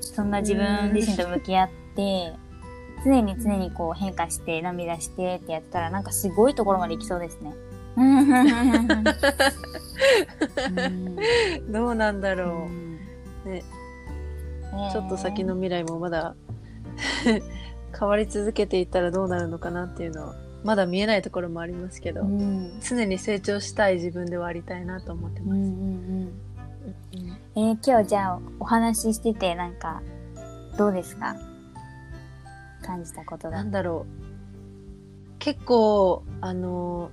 [0.00, 2.32] そんな自分自身と向き合って、
[3.04, 7.52] 常に常にこう変化して涙してってやってたらなんかすごいところまで行きそうですね。
[7.96, 9.04] うん。
[11.72, 12.36] どうなんだう。
[12.36, 12.98] ろん。
[13.46, 13.48] う。
[13.48, 13.62] ね、ね
[14.92, 16.34] ちょっと先の未来もまだ
[17.98, 20.34] 変わり続けていったらどうなるのかなっていうのは、
[20.64, 22.80] まだ見えないところもありますけど、うん。
[22.80, 25.58] 常に成長したい自分ではありたいなと思ってます。
[25.58, 25.72] うんうんう
[26.26, 26.32] ん。
[27.56, 30.02] えー今日じゃあお話ししててなんか
[30.76, 31.36] どうですか？
[32.84, 33.70] 感じたことがなん。
[33.70, 35.38] だろう。
[35.38, 37.10] 結構、あの、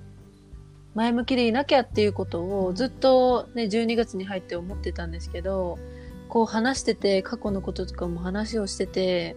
[0.94, 5.80] 前向きでいなきゃっていうことをずっとね、12月に入って思ってたんですけど、
[6.28, 9.36] こう話してて、過去のこととかも話をしてて、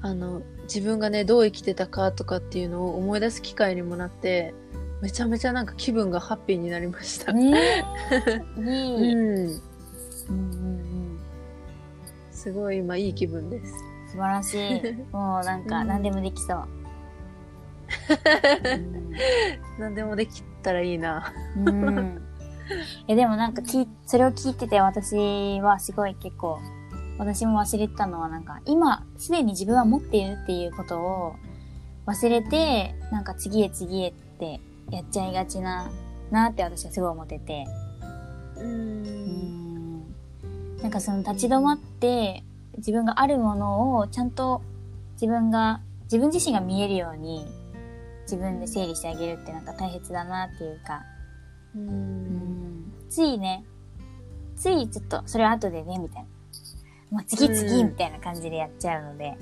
[0.00, 4.54] あの、自分がね、どう生きてたかとかっていうのを思い出す機会にもなって、
[5.00, 7.32] めちゃめちゃなんか気分がハッピーになりました。
[7.32, 7.40] うん
[8.56, 8.64] うん。
[8.66, 9.12] う
[9.42, 11.18] んうん。
[12.30, 13.74] すごい今いい気分です。
[14.14, 14.92] 素晴らしい。
[15.12, 16.68] もうなんかうん何でもできそう。
[19.78, 21.32] 何でもできたらいいな。
[21.56, 21.68] うん。
[21.68, 22.22] うん
[23.08, 26.60] えでもなんか聞いそれを聞いてて私はすごい結構
[27.18, 31.34] 私も忘れてたのはなんか今すでに自分は持っているっていうことを
[32.06, 34.60] 忘れてなんか次へ次へって
[34.90, 35.90] やっちゃいがちな
[36.30, 37.66] なって私はすごい思ってて。
[38.56, 38.60] う。
[38.60, 40.14] うんん
[40.80, 42.44] なんかその立ち止まって
[42.78, 44.62] 自分があるものをちゃんと
[45.14, 47.46] 自分が自分自身が見えるように
[48.22, 51.02] 自分で整理してあげるってなんか大切だなっていうか、
[51.74, 51.78] う。
[51.78, 52.78] うん。
[52.80, 53.64] ん、ついね
[54.56, 56.28] ついちょっとそれは後でねみたいな。
[57.10, 59.36] もう次次うんみたいな感じでやっちゃうので、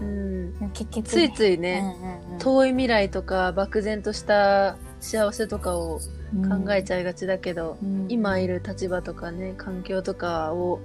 [0.00, 0.70] うん。
[0.72, 1.96] 結局、ついついうんね、
[2.28, 2.38] うんうん。
[2.38, 6.00] 遠い未来とか漠然とした幸せとかを
[6.34, 6.64] うん。
[6.64, 8.06] 考えちゃいがちだけど、うん。
[8.08, 10.80] 今いる立場とかね環境とかを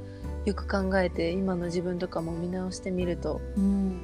[0.46, 4.00] よく考えて今の自分とかも見直してみるとうん。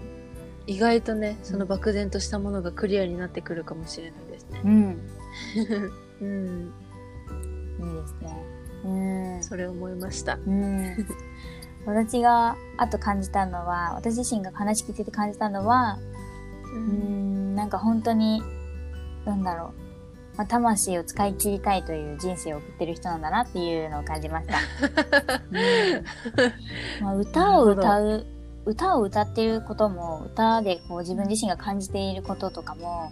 [0.67, 4.61] 意外とねその漠然としたものがクリアになってくるかもしれないですね。
[4.63, 5.09] うん。
[6.21, 6.73] うん、
[7.79, 8.45] いいですね。
[8.85, 9.43] うん。
[9.43, 10.37] それ思いました。
[10.45, 11.07] うん。
[11.85, 15.97] 私があと感じたのは私自身が話聞いてて感じたのは
[16.73, 18.41] ううーんなんか本当に
[19.25, 19.80] なんだろう、
[20.41, 24.55] まあ、魂を使い切りたいという人生を送ってる人なんだなっていうのを感じました。
[26.99, 27.05] うん。
[27.05, 28.25] まあ、歌を歌う
[28.65, 33.11] 歌を歌ってることも歌でこう自分自身が感じていることとかも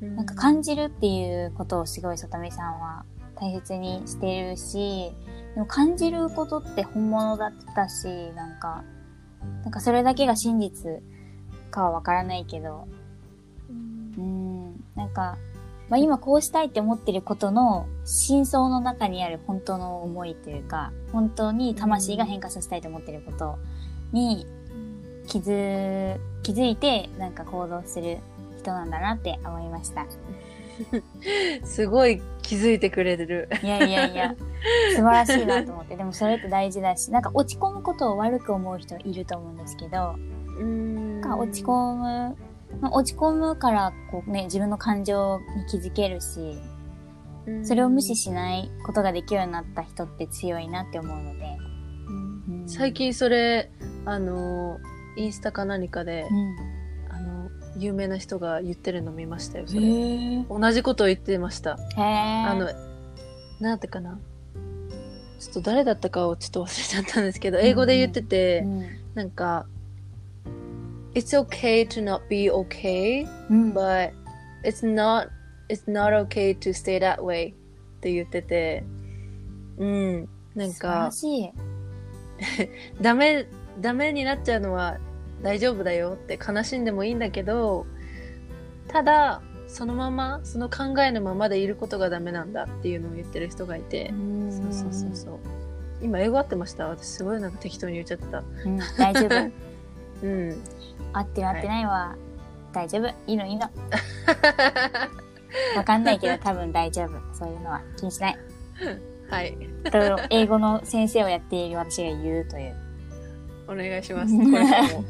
[0.00, 5.12] なんか感じるっていうことをすごいさとみさんは大切にしてるし
[5.54, 8.84] でも感じることって本物だったしなんか
[9.64, 11.02] なんかそれだけが真実
[11.70, 12.88] かはわからないけど。
[13.70, 14.84] うん。
[14.94, 15.38] なんか、
[15.88, 23.58] まあ、今こうしたいって思ってることの真相の中にある本当の思いというか本当に魂が変化させたいと思ってること
[24.12, 24.46] に
[25.26, 28.18] 気づ気づいてなんか行動する
[28.58, 30.06] 人なんだなって思いました。
[31.64, 33.48] すごい気づいてくれてる。
[33.62, 34.34] いやいやいや、
[34.94, 35.96] 素晴らしいなと思って。
[35.96, 40.14] でもそれって大事だし、なんか落ち込むことを悪く思う人いると思うんですけど、
[40.58, 42.36] うんなんか落ち込む
[42.80, 46.58] まあ、落ち込むから、こうね、自分の感情に気づけるし、
[47.62, 51.56] それを無視しないことができるようになった人って強いなって思うので。
[52.66, 53.70] 最近それ、
[54.04, 54.78] あの、
[55.16, 56.56] インスタか何かで、うん。
[57.10, 59.82] あの、有名な人が言ってるの見ましたよ、それ。
[59.82, 61.78] へ同じことを言ってました。
[61.96, 62.00] え。
[62.02, 62.68] あの、
[63.60, 64.18] なんてかな。
[65.40, 68.86] ちょっと誰だったかをちょっと忘れちゃったんですけど、英語で言ってて、うん。
[69.14, 69.66] なんか、
[71.18, 73.72] It's okay to not be okay, うん。
[73.72, 74.12] but
[74.64, 75.28] it's not,
[75.68, 77.54] it's not okay to stay that way っ
[78.00, 78.84] て言ってて、
[79.78, 80.28] うん。
[80.54, 81.10] なんか。
[83.02, 83.46] ダメ、
[83.80, 84.98] ダメになっちゃうのは
[85.42, 87.84] 大丈夫だよって悲しんでもいいんだけど、
[88.86, 94.12] ただ、そのまま、その考えのままでいることがダメなんだっていうのを言ってる人がいて、
[94.50, 95.38] そうそうそうそう。
[96.00, 96.86] 今英語合ってました？
[96.88, 98.38] 私すごいなんか適当に言っちゃってた。
[98.64, 98.78] うん。
[98.96, 99.50] 大丈夫。
[100.22, 100.62] うん。
[101.12, 102.16] 合ってる合ってないは、
[102.72, 103.08] 大丈夫。
[103.26, 103.68] いいのいいの。
[105.76, 107.10] わかんないけど多分大丈夫。
[107.34, 108.38] そういうのは気にしない。
[109.30, 109.56] はい。
[109.90, 112.76] と、英語の先生をやっている私が言うという。
[113.66, 114.34] お願いします。
[114.34, 115.04] これも。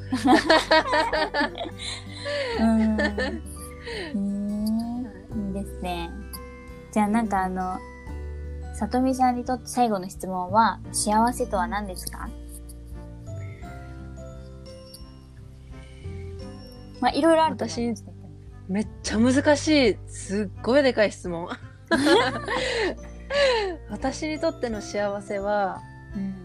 [4.14, 5.06] うん。
[5.46, 6.10] いいですね。
[6.92, 7.78] じゃあなんかあの、
[8.74, 12.28] さとみさんにとって最後の質問は、幸せとは何ですか？
[17.00, 18.16] まあ、いろいろあると思いますけど。
[18.68, 19.96] めっちゃ難しい。
[20.06, 21.48] すっごいでかい質問。
[23.90, 25.80] 私にとっての幸せは
[26.14, 26.44] うん。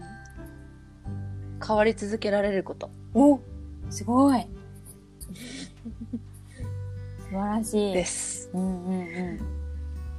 [1.66, 2.90] 変わり続けられること。
[3.14, 3.40] お
[3.90, 4.46] すごい
[7.18, 7.94] 素晴らしい。
[7.94, 8.50] です。
[8.54, 9.02] うんうんう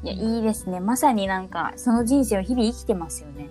[0.03, 0.07] ん。
[0.07, 0.79] いや、いいですね。
[0.79, 3.49] まさになんか、その人生を日々生きてますよね。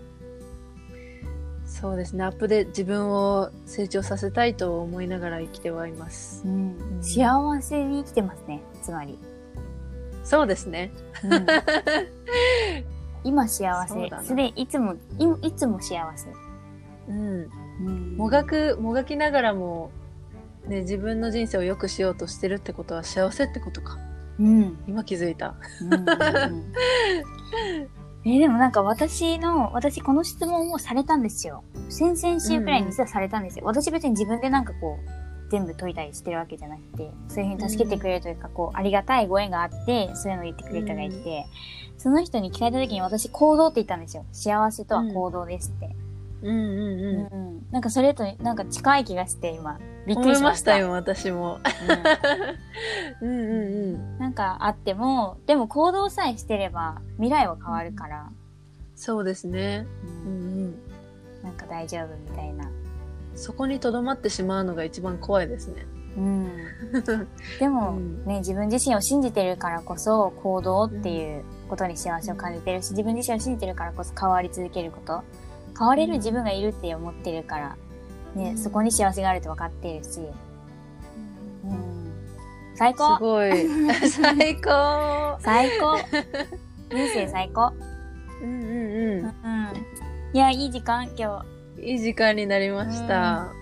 [1.75, 2.23] そうですね。
[2.23, 6.45] アップで自分を成長させたいと思いながら生きてはいます。
[6.47, 8.63] うんうん幸せに生きてますね。
[8.81, 9.19] つまり。
[10.23, 10.93] そうですね。
[11.25, 11.47] うん
[13.25, 14.11] 今幸せ。
[14.23, 16.29] すでにいつも、いいつも幸せ。
[17.09, 17.51] うん。
[17.81, 19.91] うんもがく、もがきながらも、
[20.69, 23.99] ね、自分の人生を良くしようとしてるってことは幸せってことか。
[24.39, 24.79] うん。
[24.87, 25.57] 今気づいた。
[25.81, 27.89] うんうんうん
[28.27, 31.63] えーでもなんか私の、私この質問をされたんですよ。
[31.91, 33.65] 先々週くらいに実はされたんですよ。
[33.67, 41.47] 私別に自分でなんかこう、全部解いたりしてるわけじゃなくて、そういうふうに助けてくれるというか、こう、ありがたいご縁があって、そういうのを言ってくれる人がいて、
[41.99, 44.25] その人に聞かれた時に私行動って言ったんですよ。
[44.33, 45.95] 幸せとは行動ですって。
[46.49, 47.49] うんうんうん。
[47.49, 50.53] うんなんかそれとなんか近い気がして今、びっく思いりしまし。
[50.53, 51.59] ましたたよ、私も。
[53.21, 54.19] うんうんうんうん。
[54.19, 58.31] なんかあっても、でも行動さえしてれば未来は変わるから、
[58.95, 59.87] そうですね。
[60.25, 60.75] ううんんうん。
[61.43, 62.71] なんか大丈夫みたいな。
[63.35, 65.87] そこにとどまってしまうのが一番怖いですね。
[66.17, 66.49] うん。
[67.59, 75.23] でも、 うんね、自分自身を信じてるからこそ行動っていうことに幸せを感じてるし、自分自身を信じてるからこそ変わり続けること。
[75.77, 77.77] 変われる自分がいるって思ってるから、
[78.35, 80.21] ね、うんそこに幸せがあると分かっているし、
[81.65, 82.13] うん。
[82.77, 83.53] 最す高ごい。
[84.09, 85.37] 最高。
[85.41, 85.97] 最高
[86.91, 87.73] 人生最高
[88.43, 89.33] うんうんうんう。
[90.33, 91.45] いや、いい時間今
[91.79, 91.81] 日。
[91.81, 91.85] ん。
[91.85, 93.53] いい時間になりました。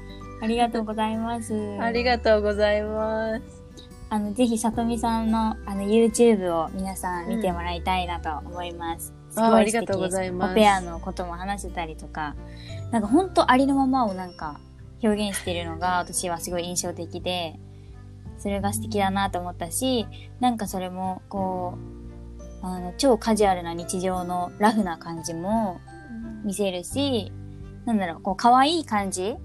[0.43, 1.55] ありがとうございます。
[1.81, 3.63] ありがとうございます。
[4.11, 9.22] あの、ぜひ、さとみさんの、あの、YouTube を皆さん見てもらいたいなと思います。
[9.33, 9.76] すあごい素敵。
[9.78, 10.53] ありがとうございます。
[10.53, 12.37] オペアのことも話してたりとか、
[12.91, 14.61] なんか本当ありのままをなんか
[15.03, 17.59] 表現してるのが私はすごい印象的で、
[18.39, 20.07] それが素敵だなと思ったし、
[20.41, 21.78] なんかそれも、こ
[22.62, 25.80] う、あの、超カジュアルな日常のラフな感じも
[26.45, 27.33] 見せるし、
[27.85, 29.37] なんだろう、こう、可愛い感じ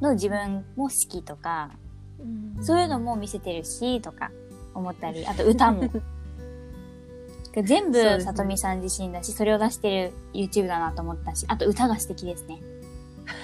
[0.00, 1.70] の自分も好きとか、
[2.60, 4.30] そういうのも見せてるし、とか
[4.74, 5.88] 思ったり、あと歌も。
[7.56, 12.60] 全部ねさとみさん自身だし、それを出してる YouTube だなと思ったし、あと歌が素敵ですね。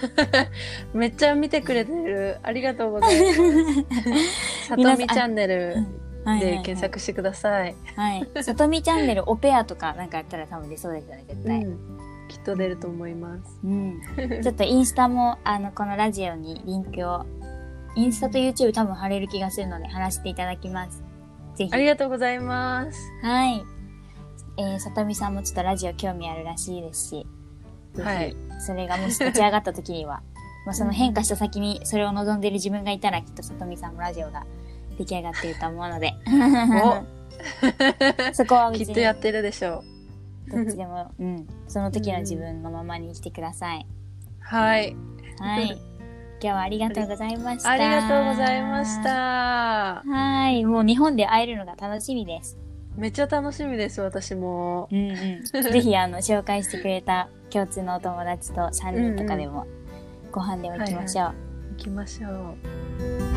[0.94, 2.38] めっちゃ見てくれてる。
[2.42, 4.68] ありがとうございます。
[4.68, 5.76] さとみチャンネル
[6.24, 7.74] はいで検索してください。
[7.94, 8.42] はい。
[8.42, 11.64] さとみチャンネルオペアとかなんかやったら多分出そうですよね、絶対。
[11.64, 11.96] うん
[12.28, 13.60] きっと出ると思います。
[13.64, 14.00] うん。
[14.42, 17.24] ちょっとインスタも、あの、このラジオにリンクを、
[17.94, 21.02] インスタと YouTube 多分貼れる気がするので、貼らせていただきます。
[21.54, 21.72] ぜひ。
[21.72, 22.98] ありがとうございます。
[23.22, 23.64] はい。
[24.58, 27.26] えー、さとみさんもちょっとラジオ興味あるらしいですし、
[28.02, 30.22] はいそれがもし立ち上がった時には、
[30.64, 34.46] まあその変化した先にそれを望んでいる自分がいたら、きっとさとみさんもラジオが
[34.98, 36.14] 出来上がっていると思うので、
[38.32, 39.84] そこはきっとやってるでしょ
[40.48, 40.50] う。
[40.50, 43.86] どっちでも、うん、その時の自分のままに生きてください。
[44.40, 44.96] はい。
[45.38, 45.66] はい。
[45.66, 47.70] 今日はありがとうございました。
[47.70, 49.02] ありがとうございまし。
[49.02, 50.02] た。
[50.06, 50.64] はい。
[50.64, 52.58] もう日本で会えるのが楽しみです。
[52.96, 54.88] めっちゃ楽しみです、私も。
[54.90, 55.44] うんうん。
[55.44, 59.66] ぜひ、あの、紹介してくれた共通のお友達と3人とかでも、
[60.32, 61.34] ご飯でも行きましょう。
[61.72, 63.35] 行きましょう。